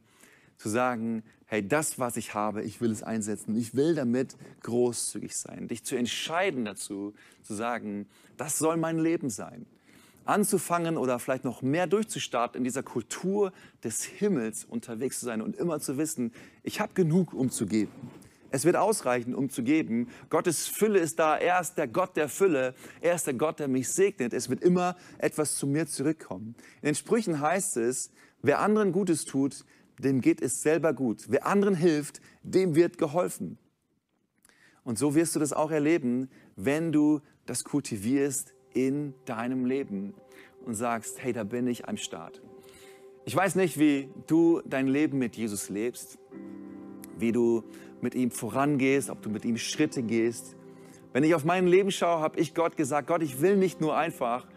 zu 0.57 0.69
sagen, 0.69 1.23
hey, 1.45 1.67
das, 1.67 1.99
was 1.99 2.17
ich 2.17 2.33
habe, 2.33 2.63
ich 2.63 2.81
will 2.81 2.91
es 2.91 3.03
einsetzen. 3.03 3.55
Ich 3.55 3.75
will 3.75 3.95
damit 3.95 4.37
großzügig 4.63 5.35
sein. 5.35 5.67
Dich 5.67 5.83
zu 5.83 5.95
entscheiden 5.95 6.65
dazu, 6.65 7.13
zu 7.43 7.53
sagen, 7.53 8.07
das 8.37 8.57
soll 8.57 8.77
mein 8.77 8.97
Leben 8.97 9.29
sein. 9.29 9.65
Anzufangen 10.25 10.97
oder 10.97 11.19
vielleicht 11.19 11.43
noch 11.43 11.61
mehr 11.61 11.85
durchzustarten, 11.85 12.57
in 12.57 12.63
dieser 12.63 12.81
Kultur 12.81 13.51
des 13.83 14.03
Himmels 14.03 14.63
unterwegs 14.63 15.19
zu 15.19 15.25
sein 15.25 15.41
und 15.41 15.55
immer 15.55 15.79
zu 15.79 15.97
wissen, 15.97 16.31
ich 16.63 16.79
habe 16.79 16.93
genug, 16.93 17.33
um 17.33 17.51
zu 17.51 17.65
geben. 17.65 17.91
Es 18.53 18.65
wird 18.65 18.75
ausreichen, 18.75 19.33
um 19.33 19.49
zu 19.49 19.63
geben. 19.63 20.09
Gottes 20.29 20.67
Fülle 20.67 20.99
ist 20.99 21.17
da. 21.17 21.35
Er 21.35 21.59
ist 21.59 21.73
der 21.73 21.87
Gott 21.87 22.15
der 22.15 22.29
Fülle. 22.29 22.75
Er 23.01 23.15
ist 23.15 23.25
der 23.25 23.33
Gott, 23.33 23.57
der 23.57 23.67
mich 23.67 23.89
segnet. 23.89 24.31
Es 24.31 24.47
wird 24.47 24.61
immer 24.61 24.95
etwas 25.17 25.55
zu 25.55 25.65
mir 25.65 25.87
zurückkommen. 25.87 26.53
In 26.83 26.85
den 26.85 26.95
Sprüchen 26.95 27.41
heißt 27.41 27.77
es, 27.77 28.11
wer 28.43 28.59
anderen 28.59 28.91
Gutes 28.91 29.25
tut, 29.25 29.65
dem 29.97 30.21
geht 30.21 30.39
es 30.39 30.61
selber 30.61 30.93
gut. 30.93 31.25
Wer 31.29 31.47
anderen 31.47 31.73
hilft, 31.73 32.21
dem 32.43 32.75
wird 32.75 32.99
geholfen. 32.99 33.57
Und 34.83 34.99
so 34.99 35.15
wirst 35.15 35.35
du 35.35 35.39
das 35.39 35.51
auch 35.51 35.71
erleben, 35.71 36.29
wenn 36.55 36.91
du 36.91 37.21
das 37.47 37.63
kultivierst 37.63 38.53
in 38.71 39.15
deinem 39.25 39.65
Leben 39.65 40.13
und 40.63 40.75
sagst, 40.75 41.23
hey, 41.23 41.33
da 41.33 41.43
bin 41.43 41.65
ich 41.65 41.87
am 41.87 41.97
Start. 41.97 42.43
Ich 43.25 43.35
weiß 43.35 43.55
nicht, 43.55 43.79
wie 43.79 44.09
du 44.27 44.61
dein 44.63 44.85
Leben 44.85 45.17
mit 45.17 45.37
Jesus 45.37 45.69
lebst, 45.69 46.19
wie 47.17 47.31
du 47.31 47.63
mit 48.01 48.15
ihm 48.15 48.31
vorangehst, 48.31 49.09
ob 49.09 49.21
du 49.21 49.29
mit 49.29 49.45
ihm 49.45 49.57
Schritte 49.57 50.03
gehst. 50.03 50.55
Wenn 51.13 51.23
ich 51.23 51.35
auf 51.35 51.45
mein 51.45 51.67
Leben 51.67 51.91
schaue, 51.91 52.19
habe 52.19 52.39
ich 52.39 52.53
Gott 52.53 52.75
gesagt, 52.75 53.07
Gott, 53.07 53.21
ich 53.21 53.41
will 53.41 53.55
nicht 53.55 53.81
nur 53.81 53.95
einfach 53.95 54.47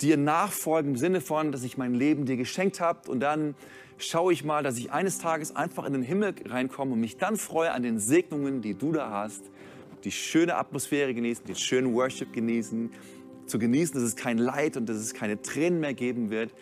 dir 0.00 0.16
nachfolgen 0.16 0.92
im 0.92 0.96
Sinne 0.96 1.20
von, 1.20 1.52
dass 1.52 1.62
ich 1.62 1.76
mein 1.76 1.94
Leben 1.94 2.26
dir 2.26 2.36
geschenkt 2.36 2.80
habe 2.80 3.10
und 3.10 3.20
dann 3.20 3.54
schaue 3.98 4.32
ich 4.32 4.44
mal, 4.44 4.62
dass 4.62 4.78
ich 4.78 4.92
eines 4.92 5.18
Tages 5.18 5.56
einfach 5.56 5.86
in 5.86 5.92
den 5.92 6.02
Himmel 6.02 6.34
reinkomme 6.46 6.92
und 6.92 7.00
mich 7.00 7.16
dann 7.16 7.36
freue 7.36 7.72
an 7.72 7.82
den 7.82 7.98
Segnungen, 7.98 8.60
die 8.60 8.74
du 8.74 8.92
da 8.92 9.10
hast, 9.10 9.50
die 10.04 10.12
schöne 10.12 10.56
Atmosphäre 10.56 11.14
genießen, 11.14 11.46
den 11.46 11.56
schönen 11.56 11.94
Worship 11.94 12.32
genießen, 12.32 12.90
zu 13.46 13.58
genießen, 13.58 13.94
dass 13.94 14.02
es 14.02 14.16
kein 14.16 14.38
Leid 14.38 14.76
und 14.76 14.88
dass 14.88 14.96
es 14.96 15.14
keine 15.14 15.40
Tränen 15.40 15.80
mehr 15.80 15.94
geben 15.94 16.30
wird, 16.30 16.52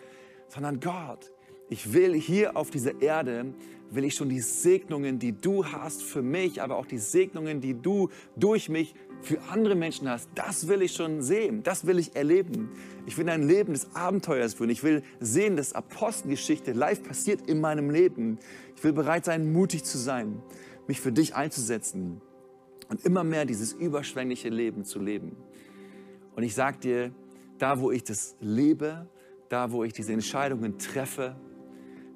sondern 0.47 0.79
Gott, 0.79 1.31
ich 1.69 1.93
will 1.93 2.13
hier 2.13 2.55
auf 2.55 2.69
dieser 2.69 3.01
Erde 3.01 3.53
will 3.91 4.03
ich 4.03 4.15
schon 4.15 4.29
die 4.29 4.39
Segnungen, 4.39 5.19
die 5.19 5.31
du 5.31 5.65
hast 5.65 6.03
für 6.03 6.21
mich, 6.21 6.61
aber 6.61 6.77
auch 6.77 6.85
die 6.85 6.97
Segnungen, 6.97 7.61
die 7.61 7.73
du 7.73 8.09
durch 8.35 8.69
mich 8.69 8.95
für 9.21 9.41
andere 9.49 9.75
Menschen 9.75 10.09
hast, 10.09 10.29
das 10.35 10.67
will 10.67 10.81
ich 10.81 10.93
schon 10.93 11.21
sehen, 11.21 11.63
das 11.63 11.85
will 11.85 11.99
ich 11.99 12.15
erleben. 12.15 12.69
Ich 13.05 13.17
will 13.17 13.29
ein 13.29 13.47
Leben 13.47 13.73
des 13.73 13.95
Abenteuers 13.95 14.55
führen. 14.55 14.69
Ich 14.69 14.83
will 14.83 15.03
sehen, 15.19 15.55
dass 15.55 15.73
Apostelgeschichte 15.73 16.73
live 16.73 17.03
passiert 17.03 17.47
in 17.47 17.61
meinem 17.61 17.89
Leben. 17.89 18.39
Ich 18.75 18.83
will 18.83 18.93
bereit 18.93 19.25
sein, 19.25 19.51
mutig 19.51 19.83
zu 19.83 19.97
sein, 19.97 20.41
mich 20.87 20.99
für 20.99 21.11
dich 21.11 21.35
einzusetzen 21.35 22.21
und 22.89 23.05
immer 23.05 23.23
mehr 23.23 23.45
dieses 23.45 23.73
überschwängliche 23.73 24.49
Leben 24.49 24.83
zu 24.83 24.99
leben. 24.99 25.35
Und 26.35 26.43
ich 26.43 26.53
sage 26.53 26.77
dir, 26.79 27.11
da 27.57 27.79
wo 27.79 27.91
ich 27.91 28.03
das 28.03 28.35
lebe, 28.41 29.07
da 29.49 29.71
wo 29.71 29.83
ich 29.83 29.93
diese 29.93 30.13
Entscheidungen 30.13 30.77
treffe, 30.77 31.35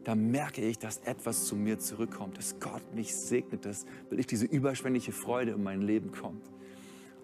da 0.09 0.15
merke 0.15 0.61
ich, 0.61 0.79
dass 0.79 0.97
etwas 1.05 1.45
zu 1.45 1.55
mir 1.55 1.77
zurückkommt, 1.77 2.39
dass 2.39 2.59
Gott 2.59 2.81
mich 2.95 3.15
segnet, 3.15 3.63
dass 3.63 3.85
will 4.09 4.19
ich 4.19 4.25
diese 4.25 4.47
überschwängliche 4.47 5.11
Freude 5.11 5.51
in 5.51 5.61
mein 5.61 5.83
Leben 5.83 6.11
kommt. 6.11 6.49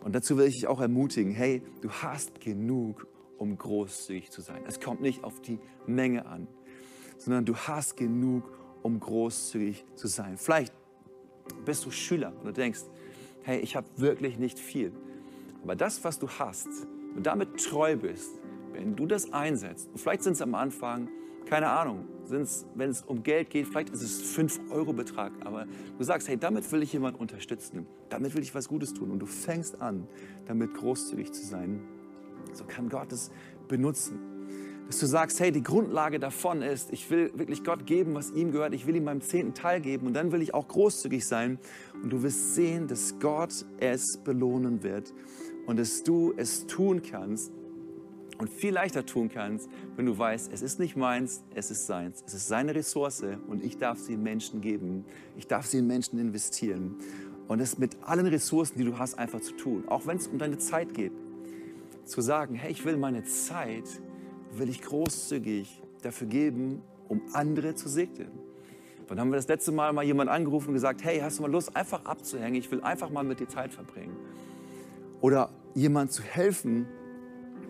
Und 0.01 0.13
dazu 0.13 0.37
will 0.37 0.45
ich 0.45 0.53
dich 0.53 0.67
auch 0.67 0.79
ermutigen, 0.79 1.33
hey, 1.33 1.63
du 1.81 1.89
hast 1.89 2.39
genug, 2.39 3.07
um 3.39 3.57
großzügig 3.57 4.29
zu 4.29 4.41
sein. 4.41 4.61
Es 4.67 4.79
kommt 4.79 5.01
nicht 5.01 5.23
auf 5.23 5.41
die 5.41 5.57
Menge 5.87 6.27
an, 6.27 6.47
sondern 7.17 7.43
du 7.43 7.55
hast 7.55 7.97
genug, 7.97 8.43
um 8.83 8.99
großzügig 8.99 9.83
zu 9.95 10.07
sein. 10.07 10.37
Vielleicht 10.37 10.71
bist 11.65 11.87
du 11.87 11.89
Schüler 11.89 12.33
und 12.37 12.45
du 12.45 12.53
denkst, 12.53 12.81
hey, 13.41 13.61
ich 13.61 13.75
habe 13.75 13.87
wirklich 13.97 14.37
nicht 14.37 14.59
viel. 14.59 14.91
Aber 15.63 15.75
das, 15.75 16.03
was 16.03 16.19
du 16.19 16.29
hast 16.29 16.67
und 17.15 17.25
damit 17.25 17.65
treu 17.65 17.97
bist, 17.97 18.29
wenn 18.73 18.95
du 18.95 19.07
das 19.07 19.33
einsetzt, 19.33 19.89
und 19.91 19.97
vielleicht 19.97 20.21
sind 20.21 20.33
es 20.33 20.41
am 20.43 20.53
Anfang 20.53 21.09
keine 21.45 21.69
Ahnung, 21.69 22.05
wenn 22.27 22.41
es 22.41 23.01
um 23.05 23.23
Geld 23.23 23.49
geht, 23.49 23.67
vielleicht 23.67 23.89
ist 23.89 24.01
es 24.01 24.37
5-Euro-Betrag, 24.37 25.31
aber 25.43 25.67
du 25.97 26.03
sagst, 26.03 26.27
hey, 26.27 26.37
damit 26.37 26.71
will 26.71 26.81
ich 26.81 26.93
jemanden 26.93 27.19
unterstützen, 27.19 27.85
damit 28.09 28.35
will 28.35 28.41
ich 28.41 28.55
was 28.55 28.67
Gutes 28.67 28.93
tun. 28.93 29.11
Und 29.11 29.19
du 29.19 29.25
fängst 29.25 29.81
an, 29.81 30.07
damit 30.45 30.73
großzügig 30.73 31.31
zu 31.31 31.45
sein, 31.45 31.81
so 32.53 32.63
kann 32.65 32.89
Gott 32.89 33.11
es 33.11 33.31
benutzen. 33.67 34.19
Dass 34.87 34.99
du 34.99 35.07
sagst, 35.07 35.39
hey, 35.39 35.51
die 35.51 35.63
Grundlage 35.63 36.19
davon 36.19 36.61
ist, 36.61 36.93
ich 36.93 37.09
will 37.09 37.31
wirklich 37.35 37.63
Gott 37.63 37.87
geben, 37.87 38.13
was 38.13 38.31
ihm 38.31 38.51
gehört, 38.51 38.75
ich 38.75 38.85
will 38.85 38.95
ihm 38.95 39.05
meinen 39.05 39.21
zehnten 39.21 39.55
Teil 39.55 39.81
geben. 39.81 40.05
Und 40.05 40.13
dann 40.13 40.31
will 40.31 40.43
ich 40.43 40.53
auch 40.53 40.67
großzügig 40.67 41.25
sein. 41.25 41.57
Und 42.03 42.13
du 42.13 42.21
wirst 42.21 42.53
sehen, 42.53 42.87
dass 42.87 43.17
Gott 43.19 43.65
es 43.79 44.17
belohnen 44.17 44.83
wird. 44.83 45.11
Und 45.65 45.79
dass 45.79 46.03
du 46.03 46.33
es 46.37 46.67
tun 46.67 47.01
kannst, 47.01 47.51
und 48.37 48.49
viel 48.49 48.73
leichter 48.73 49.05
tun 49.05 49.29
kannst, 49.29 49.69
wenn 49.95 50.05
du 50.05 50.17
weißt, 50.17 50.51
es 50.51 50.61
ist 50.61 50.79
nicht 50.79 50.95
meins, 50.95 51.43
es 51.53 51.71
ist 51.71 51.85
seins. 51.87 52.23
Es 52.25 52.33
ist 52.33 52.47
seine 52.47 52.75
Ressource 52.75 53.23
und 53.47 53.63
ich 53.63 53.77
darf 53.77 53.99
sie 53.99 54.17
Menschen 54.17 54.61
geben. 54.61 55.05
Ich 55.37 55.47
darf 55.47 55.65
sie 55.65 55.79
in 55.79 55.87
Menschen 55.87 56.19
investieren. 56.19 56.95
Und 57.47 57.59
es 57.59 57.77
mit 57.77 57.97
allen 58.01 58.25
Ressourcen, 58.25 58.77
die 58.77 58.85
du 58.85 58.97
hast, 58.97 59.17
einfach 59.17 59.41
zu 59.41 59.53
tun. 59.53 59.83
Auch 59.87 60.07
wenn 60.07 60.17
es 60.17 60.27
um 60.27 60.37
deine 60.37 60.57
Zeit 60.57 60.93
geht. 60.93 61.13
Zu 62.03 62.21
sagen, 62.21 62.55
hey, 62.55 62.71
ich 62.71 62.85
will 62.85 62.97
meine 62.97 63.23
Zeit, 63.23 63.85
will 64.51 64.69
ich 64.69 64.81
großzügig 64.81 65.81
dafür 66.01 66.27
geben, 66.27 66.81
um 67.07 67.21
andere 67.33 67.75
zu 67.75 67.89
segnen. 67.89 68.31
Dann 69.07 69.19
haben 69.19 69.29
wir 69.29 69.35
das 69.35 69.47
letzte 69.47 69.71
Mal 69.71 69.93
mal 69.93 70.03
jemand 70.03 70.29
angerufen 70.29 70.69
und 70.69 70.73
gesagt, 70.73 71.03
hey, 71.03 71.19
hast 71.19 71.37
du 71.37 71.43
mal 71.43 71.51
Lust, 71.51 71.75
einfach 71.75 72.05
abzuhängen? 72.05 72.55
Ich 72.55 72.71
will 72.71 72.81
einfach 72.81 73.09
mal 73.09 73.23
mit 73.23 73.39
dir 73.39 73.47
Zeit 73.47 73.71
verbringen. 73.71 74.15
Oder 75.21 75.49
jemand 75.75 76.11
zu 76.11 76.23
helfen, 76.23 76.87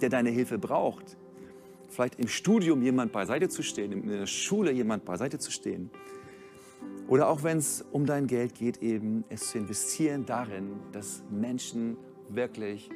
der 0.02 0.10
deine 0.10 0.30
Hilfe 0.30 0.58
braucht. 0.58 1.18
Vielleicht 1.90 2.20
im 2.20 2.28
Studium 2.28 2.82
jemand 2.82 3.12
beiseite 3.12 3.50
zu 3.50 3.64
stehen, 3.64 3.92
in 3.92 4.08
der 4.08 4.26
Schule 4.26 4.72
jemand 4.72 5.06
beiseite 5.06 5.40
zu 5.40 5.52
stehen. 5.52 5.90
Oder 7.08 7.30
auch 7.30 7.44
wenn 7.44 7.58
es 7.58 7.86
um 7.92 8.06
dein 8.06 8.28
Geld 8.28 8.56
geht, 8.56 8.82
eben 8.82 9.24
es 9.30 9.52
zu 9.52 9.60
investieren 9.60 10.26
darin, 10.26 10.72
dass 10.92 11.24
Menschen 11.30 11.98
wirklich 12.30 12.90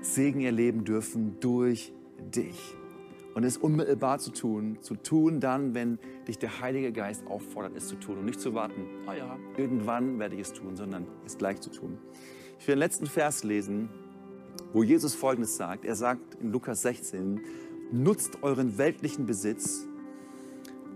Segen 0.00 0.42
erleben 0.42 0.84
dürfen 0.84 1.40
durch 1.40 1.92
dich. 2.18 2.76
Und 3.34 3.44
es 3.44 3.58
unmittelbar 3.58 4.18
zu 4.18 4.30
tun, 4.30 4.78
zu 4.80 4.94
tun 4.94 5.40
dann, 5.40 5.74
wenn 5.74 5.98
dich 6.26 6.38
der 6.38 6.60
Heilige 6.60 6.92
Geist 6.92 7.26
auffordert, 7.26 7.76
es 7.76 7.88
zu 7.88 7.96
tun 7.96 8.18
und 8.18 8.24
nicht 8.24 8.40
zu 8.40 8.54
warten, 8.54 8.86
oh 9.06 9.12
ja, 9.12 9.36
irgendwann 9.58 10.18
werde 10.18 10.36
ich 10.36 10.42
es 10.42 10.52
tun, 10.54 10.74
sondern 10.74 11.06
es 11.26 11.36
gleich 11.36 11.60
zu 11.60 11.70
tun. 11.70 11.98
Ich 12.58 12.66
will 12.66 12.76
den 12.76 12.78
letzten 12.78 13.06
Vers 13.06 13.44
lesen, 13.44 13.90
wo 14.72 14.82
Jesus 14.82 15.14
Folgendes 15.14 15.56
sagt. 15.56 15.84
Er 15.84 15.94
sagt 15.94 16.34
in 16.40 16.52
Lukas 16.52 16.82
16, 16.82 17.40
nutzt 17.92 18.42
euren 18.42 18.78
weltlichen 18.78 19.26
Besitz. 19.26 19.86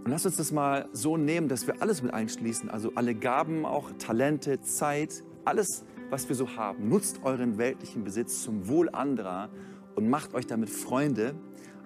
Und 0.05 0.11
lasst 0.11 0.27
uns 0.27 0.37
das 0.37 0.53
mal 0.53 0.89
so 0.93 1.17
nehmen, 1.17 1.49
dass 1.49 1.67
wir 1.67 1.81
alles 1.83 2.03
mit 2.03 2.15
einschließen, 2.15 2.71
also 2.71 2.93
alle 2.95 3.15
Gaben, 3.15 3.67
auch 3.67 3.91
Talente, 3.99 4.61
Zeit, 4.63 5.25
alles, 5.45 5.85
was 6.09 6.29
wir 6.29 6.37
so 6.37 6.57
haben. 6.57 6.89
Nutzt 6.89 7.21
euren 7.23 7.59
weltlichen 7.59 8.05
Besitz 8.05 8.43
zum 8.43 8.69
Wohl 8.69 8.89
anderer 8.91 9.51
und 9.95 10.09
macht 10.09 10.35
euch 10.35 10.47
damit 10.47 10.71
Freunde. 10.71 11.35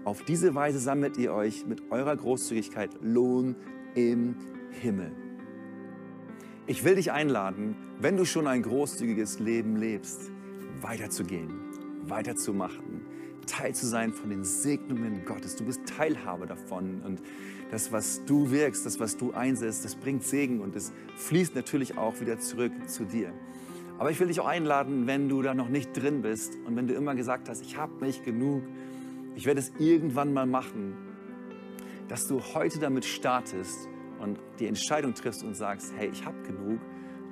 Auf 0.04 0.22
diese 0.22 0.54
Weise 0.54 0.78
sammelt 0.78 1.16
ihr 1.16 1.32
euch 1.32 1.66
mit 1.66 1.90
eurer 1.90 2.16
Großzügigkeit 2.16 2.90
Lohn 3.02 3.56
im 3.94 4.36
Himmel. 4.70 5.12
Ich 6.66 6.84
will 6.84 6.94
dich 6.94 7.12
einladen, 7.12 7.76
wenn 8.00 8.16
du 8.16 8.24
schon 8.24 8.46
ein 8.46 8.62
großzügiges 8.62 9.38
Leben 9.38 9.76
lebst, 9.76 10.30
weiterzugehen 10.80 11.63
weiterzumachen, 12.10 13.02
Teil 13.46 13.74
zu 13.74 13.86
sein 13.86 14.12
von 14.12 14.30
den 14.30 14.44
Segnungen 14.44 15.24
Gottes. 15.24 15.56
Du 15.56 15.64
bist 15.64 15.80
Teilhaber 15.86 16.46
davon 16.46 17.02
und 17.04 17.22
das, 17.70 17.92
was 17.92 18.24
du 18.24 18.50
wirkst, 18.50 18.86
das, 18.86 19.00
was 19.00 19.16
du 19.16 19.32
einsetzt, 19.32 19.84
das 19.84 19.96
bringt 19.96 20.22
Segen 20.22 20.60
und 20.60 20.76
es 20.76 20.92
fließt 21.16 21.54
natürlich 21.54 21.98
auch 21.98 22.20
wieder 22.20 22.38
zurück 22.38 22.72
zu 22.86 23.04
dir. 23.04 23.32
Aber 23.98 24.10
ich 24.10 24.18
will 24.18 24.28
dich 24.28 24.40
auch 24.40 24.46
einladen, 24.46 25.06
wenn 25.06 25.28
du 25.28 25.42
da 25.42 25.54
noch 25.54 25.68
nicht 25.68 25.90
drin 25.92 26.22
bist 26.22 26.56
und 26.66 26.76
wenn 26.76 26.86
du 26.86 26.94
immer 26.94 27.14
gesagt 27.14 27.48
hast, 27.48 27.62
ich 27.62 27.76
habe 27.76 28.04
nicht 28.04 28.24
genug, 28.24 28.62
ich 29.36 29.46
werde 29.46 29.60
es 29.60 29.72
irgendwann 29.78 30.32
mal 30.32 30.46
machen, 30.46 30.94
dass 32.08 32.26
du 32.26 32.40
heute 32.54 32.78
damit 32.78 33.04
startest 33.04 33.88
und 34.20 34.38
die 34.58 34.66
Entscheidung 34.66 35.14
triffst 35.14 35.42
und 35.42 35.54
sagst, 35.54 35.92
hey, 35.96 36.08
ich 36.12 36.24
habe 36.24 36.40
genug, 36.42 36.80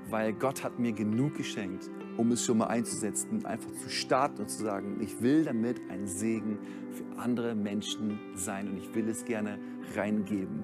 weil 0.08 0.32
Gott 0.32 0.62
hat 0.62 0.78
mir 0.78 0.92
genug 0.92 1.34
geschenkt, 1.36 1.90
um 2.16 2.32
es 2.32 2.44
schon 2.44 2.58
mal 2.58 2.66
einzusetzen, 2.66 3.44
einfach 3.44 3.70
zu 3.72 3.88
starten 3.88 4.42
und 4.42 4.50
zu 4.50 4.62
sagen, 4.62 4.98
ich 5.00 5.20
will 5.22 5.44
damit 5.44 5.80
ein 5.90 6.06
Segen 6.06 6.58
für 6.90 7.20
andere 7.20 7.54
Menschen 7.54 8.18
sein 8.34 8.68
und 8.68 8.78
ich 8.78 8.94
will 8.94 9.08
es 9.08 9.24
gerne 9.24 9.58
reingeben. 9.96 10.62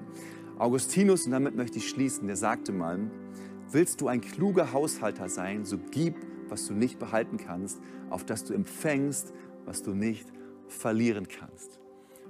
Augustinus, 0.57 1.25
und 1.25 1.31
damit 1.31 1.55
möchte 1.55 1.77
ich 1.77 1.89
schließen, 1.89 2.27
der 2.27 2.35
sagte 2.35 2.71
mal, 2.71 2.99
willst 3.71 4.01
du 4.01 4.07
ein 4.07 4.21
kluger 4.21 4.73
Haushalter 4.73 5.29
sein, 5.29 5.65
so 5.65 5.77
gib, 5.91 6.15
was 6.49 6.67
du 6.67 6.73
nicht 6.73 6.99
behalten 6.99 7.37
kannst, 7.37 7.79
auf 8.09 8.25
das 8.25 8.43
du 8.43 8.53
empfängst, 8.53 9.33
was 9.65 9.83
du 9.83 9.93
nicht 9.93 10.27
verlieren 10.67 11.27
kannst. 11.27 11.79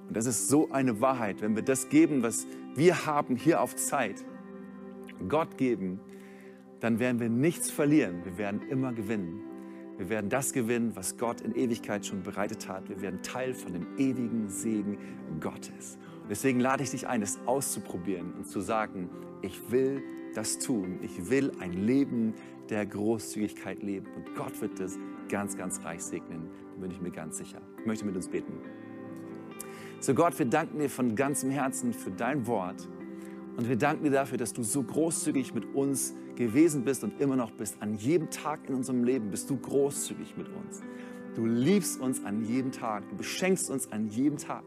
Und 0.07 0.15
das 0.15 0.25
ist 0.25 0.47
so 0.47 0.71
eine 0.71 1.01
Wahrheit, 1.01 1.41
wenn 1.41 1.55
wir 1.55 1.63
das 1.63 1.89
geben, 1.89 2.23
was 2.23 2.47
wir 2.75 3.05
haben 3.05 3.35
hier 3.35 3.61
auf 3.61 3.75
Zeit, 3.75 4.23
Gott 5.27 5.57
geben, 5.57 5.99
dann 6.79 6.99
werden 6.99 7.19
wir 7.19 7.29
nichts 7.29 7.69
verlieren. 7.69 8.23
Wir 8.23 8.37
werden 8.37 8.61
immer 8.69 8.93
gewinnen. 8.93 9.41
Wir 9.97 10.07
werden 10.07 10.29
das 10.29 10.53
gewinnen, 10.53 10.95
was 10.95 11.17
Gott 11.17 11.41
in 11.41 11.53
Ewigkeit 11.53 12.05
schon 12.05 12.23
bereitet 12.23 12.69
hat. 12.69 12.87
Wir 12.87 13.01
werden 13.01 13.21
Teil 13.21 13.53
von 13.53 13.73
dem 13.73 13.85
ewigen 13.97 14.49
Segen 14.49 14.97
Gottes. 15.41 15.97
Und 16.21 16.29
deswegen 16.29 16.61
lade 16.61 16.83
ich 16.83 16.91
dich 16.91 17.07
ein, 17.07 17.21
es 17.21 17.37
auszuprobieren 17.45 18.33
und 18.33 18.47
zu 18.47 18.61
sagen, 18.61 19.09
ich 19.41 19.71
will 19.71 20.01
das 20.35 20.57
tun. 20.57 20.99
Ich 21.01 21.29
will 21.29 21.51
ein 21.59 21.73
Leben 21.73 22.33
der 22.69 22.85
Großzügigkeit 22.85 23.83
leben. 23.83 24.07
Und 24.15 24.35
Gott 24.35 24.61
wird 24.61 24.79
es 24.79 24.97
ganz, 25.27 25.57
ganz 25.57 25.83
reich 25.83 26.01
segnen. 26.01 26.49
Da 26.75 26.81
bin 26.81 26.91
ich 26.91 27.01
mir 27.01 27.11
ganz 27.11 27.37
sicher. 27.37 27.61
Ich 27.79 27.85
möchte 27.85 28.05
mit 28.05 28.15
uns 28.15 28.29
beten. 28.29 28.53
So 29.99 30.13
Gott, 30.13 30.39
wir 30.39 30.45
danken 30.45 30.79
dir 30.79 30.89
von 30.89 31.15
ganzem 31.15 31.49
Herzen 31.49 31.91
für 31.91 32.11
dein 32.11 32.47
Wort. 32.47 32.87
Und 33.57 33.67
wir 33.67 33.75
danken 33.75 34.05
dir 34.05 34.11
dafür, 34.11 34.37
dass 34.37 34.53
du 34.53 34.63
so 34.63 34.81
großzügig 34.81 35.53
mit 35.53 35.75
uns 35.75 36.15
gewesen 36.39 36.85
bist 36.85 37.03
und 37.03 37.19
immer 37.19 37.35
noch 37.35 37.51
bist. 37.51 37.77
An 37.81 37.95
jedem 37.95 38.29
Tag 38.29 38.61
in 38.67 38.73
unserem 38.73 39.03
Leben 39.03 39.29
bist 39.29 39.49
du 39.49 39.57
großzügig 39.57 40.37
mit 40.37 40.47
uns. 40.47 40.81
Du 41.35 41.45
liebst 41.45 41.99
uns 41.99 42.23
an 42.23 42.43
jedem 42.45 42.71
Tag. 42.71 43.07
Du 43.09 43.15
beschenkst 43.17 43.69
uns 43.69 43.91
an 43.91 44.07
jedem 44.07 44.37
Tag. 44.37 44.63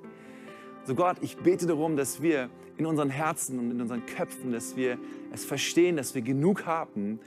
So 0.84 0.94
Gott, 0.94 1.16
ich 1.22 1.36
bete 1.38 1.66
darum, 1.66 1.96
dass 1.96 2.22
wir 2.22 2.50
in 2.76 2.86
unseren 2.86 3.08
Herzen 3.08 3.58
und 3.58 3.70
in 3.70 3.80
unseren 3.80 4.04
Köpfen, 4.04 4.52
dass 4.52 4.76
wir 4.76 4.98
es 5.32 5.44
verstehen, 5.44 5.96
dass 5.96 6.14
wir 6.14 6.22
genug 6.22 6.66
haben, 6.66 7.20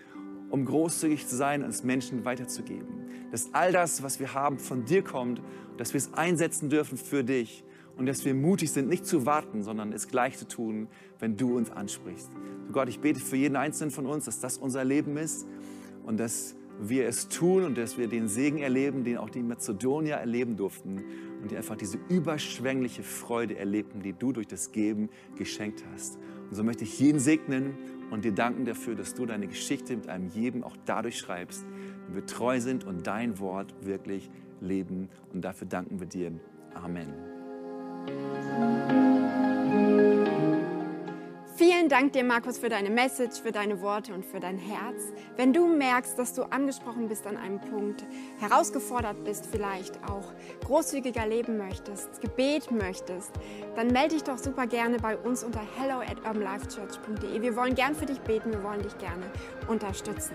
um 0.51 0.63
großzügig 0.63 1.27
zu 1.27 1.36
sein 1.36 1.63
und 1.63 1.69
es 1.69 1.84
Menschen 1.84 2.23
weiterzugeben. 2.23 2.88
Dass 3.31 3.53
all 3.53 3.71
das, 3.71 4.03
was 4.03 4.19
wir 4.19 4.34
haben, 4.34 4.60
von 4.60 4.86
dir 4.86 5.03
kommt, 5.03 5.41
dass 5.77 5.93
wir 5.93 5.97
es 5.97 6.13
einsetzen 6.13 6.69
dürfen 6.69 6.97
für 6.97 7.23
dich 7.23 7.63
und 7.97 8.05
dass 8.05 8.25
wir 8.25 8.34
mutig 8.34 8.71
sind, 8.71 8.89
nicht 8.89 9.05
zu 9.05 9.25
warten, 9.25 9.63
sondern 9.63 9.93
es 9.93 10.08
gleich 10.08 10.38
zu 10.38 10.47
tun, 10.47 10.88
wenn 11.19 11.38
du 11.38 11.55
uns 11.55 11.71
ansprichst. 11.71 12.29
So 12.67 12.73
Gott, 12.73 12.89
ich 12.89 12.99
bete 12.99 13.19
für 13.19 13.38
jeden 13.38 13.55
Einzelnen 13.55 13.91
von 13.91 14.05
uns, 14.05 14.25
dass 14.25 14.39
das 14.39 14.58
unser 14.58 14.84
Leben 14.84 15.17
ist 15.17 15.45
und 16.03 16.19
dass 16.19 16.55
wir 16.79 17.08
es 17.08 17.29
tun 17.29 17.63
und 17.63 17.77
dass 17.77 17.97
wir 17.97 18.08
den 18.08 18.27
Segen 18.27 18.58
erleben, 18.58 19.03
den 19.03 19.17
auch 19.17 19.29
die 19.29 19.41
Mazedonier 19.41 20.15
erleben 20.15 20.58
durften 20.58 21.03
und 21.41 21.51
die 21.51 21.58
einfach 21.58 21.77
diese 21.77 21.97
überschwängliche 22.10 23.03
Freude 23.03 23.58
erlebten, 23.58 24.01
die 24.01 24.13
du 24.13 24.34
durch 24.34 24.47
das 24.47 24.71
Geben 24.71 25.10
geschenkt 25.38 25.84
hast. 25.93 26.17
Und 26.49 26.55
so 26.55 26.63
möchte 26.63 26.84
ich 26.84 26.99
jeden 26.99 27.19
segnen 27.19 27.77
und 28.12 28.25
dir 28.25 28.34
danken 28.34 28.65
dafür, 28.65 28.95
dass 28.95 29.13
du 29.13 29.25
deine 29.25 29.47
Geschichte 29.47 29.95
mit 29.95 30.10
einem 30.10 30.27
jedem 30.27 30.63
auch 30.63 30.75
dadurch 30.86 31.17
schreibst, 31.17 31.65
wenn 32.08 32.15
wir 32.15 32.25
treu 32.25 32.60
sind 32.60 32.84
und 32.84 33.08
dein 33.08 33.39
Wort 33.39 33.73
wirklich 33.81 34.29
leben. 34.62 35.10
Und 35.34 35.41
dafür 35.43 35.67
danken 35.67 35.99
wir 35.99 36.08
dir. 36.08 36.31
Amen. 36.73 37.34
Vielen 41.57 41.87
Dank 41.87 42.13
dir, 42.13 42.23
Markus, 42.23 42.57
für 42.57 42.67
deine 42.67 42.89
Message, 42.89 43.39
für 43.41 43.51
deine 43.51 43.79
Worte 43.79 44.13
und 44.13 44.25
für 44.25 44.39
dein 44.39 44.57
Herz. 44.57 45.13
Wenn 45.37 45.53
du 45.53 45.67
merkst, 45.67 46.19
dass 46.19 46.33
du 46.33 46.43
angesprochen 46.43 47.07
bist 47.07 47.25
an 47.27 47.37
einem 47.37 47.61
Punkt, 47.61 48.03
herausgefordert 48.39 49.23
bist, 49.23 49.45
vielleicht 49.45 49.95
auch 50.03 50.33
großzügiger 50.65 51.25
leben 51.25 51.57
möchtest, 51.57 52.21
Gebet 52.21 52.71
möchtest, 52.71 53.31
dann 53.75 53.87
melde 53.87 54.15
dich 54.15 54.23
doch 54.23 54.37
super 54.37 54.67
gerne 54.67 54.97
bei 54.97 55.15
uns 55.15 55.43
unter 55.43 55.61
hello 55.77 55.99
at 55.99 56.17
urbanlifechurch.de. 56.25 57.41
Wir 57.41 57.55
wollen 57.55 57.75
gern 57.75 57.95
für 57.95 58.05
dich 58.05 58.19
beten, 58.19 58.51
wir 58.51 58.63
wollen 58.63 58.81
dich 58.81 58.97
gerne 58.97 59.25
unterstützen. 59.67 60.33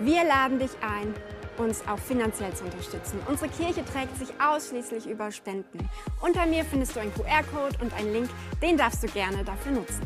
Wir 0.00 0.24
laden 0.24 0.58
dich 0.58 0.72
ein, 0.82 1.14
uns 1.58 1.82
auch 1.88 1.98
finanziell 1.98 2.52
zu 2.54 2.64
unterstützen. 2.64 3.20
Unsere 3.28 3.50
Kirche 3.50 3.84
trägt 3.84 4.16
sich 4.18 4.28
ausschließlich 4.40 5.06
über 5.06 5.30
Spenden. 5.30 5.88
Unter 6.20 6.46
mir 6.46 6.64
findest 6.64 6.96
du 6.96 7.00
einen 7.00 7.12
QR-Code 7.14 7.78
und 7.80 7.92
einen 7.94 8.12
Link, 8.12 8.30
den 8.62 8.76
darfst 8.76 9.02
du 9.02 9.06
gerne 9.08 9.44
dafür 9.44 9.72
nutzen. 9.72 10.02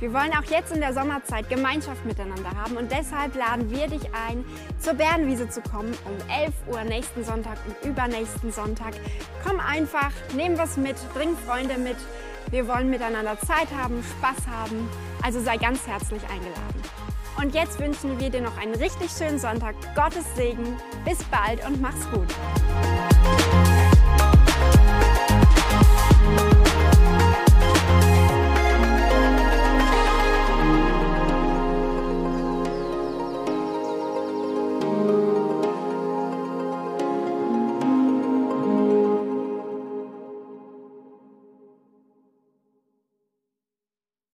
Wir 0.00 0.12
wollen 0.12 0.30
auch 0.32 0.48
jetzt 0.48 0.72
in 0.72 0.80
der 0.80 0.94
Sommerzeit 0.94 1.48
Gemeinschaft 1.48 2.04
miteinander 2.04 2.50
haben 2.54 2.76
und 2.76 2.92
deshalb 2.92 3.34
laden 3.34 3.68
wir 3.68 3.88
dich 3.88 4.14
ein, 4.14 4.44
zur 4.78 4.94
Bärenwiese 4.94 5.48
zu 5.48 5.60
kommen 5.60 5.92
um 6.04 6.16
11 6.30 6.54
Uhr 6.68 6.84
nächsten 6.84 7.24
Sonntag 7.24 7.58
und 7.66 7.88
übernächsten 7.88 8.52
Sonntag. 8.52 8.94
Komm 9.44 9.58
einfach, 9.58 10.12
nimm 10.36 10.56
was 10.56 10.76
mit, 10.76 10.96
bring 11.14 11.36
Freunde 11.36 11.78
mit. 11.78 11.96
Wir 12.50 12.68
wollen 12.68 12.90
miteinander 12.90 13.38
Zeit 13.40 13.68
haben, 13.76 14.04
Spaß 14.18 14.46
haben, 14.46 14.88
also 15.22 15.40
sei 15.40 15.56
ganz 15.56 15.84
herzlich 15.86 16.22
eingeladen. 16.30 16.97
Und 17.40 17.54
jetzt 17.54 17.78
wünschen 17.78 18.18
wir 18.18 18.30
dir 18.30 18.40
noch 18.40 18.56
einen 18.58 18.74
richtig 18.74 19.10
schönen 19.10 19.38
Sonntag. 19.38 19.76
Gottes 19.94 20.24
Segen. 20.34 20.76
Bis 21.04 21.22
bald 21.24 21.64
und 21.64 21.80
mach's 21.80 22.04
gut. 22.10 22.26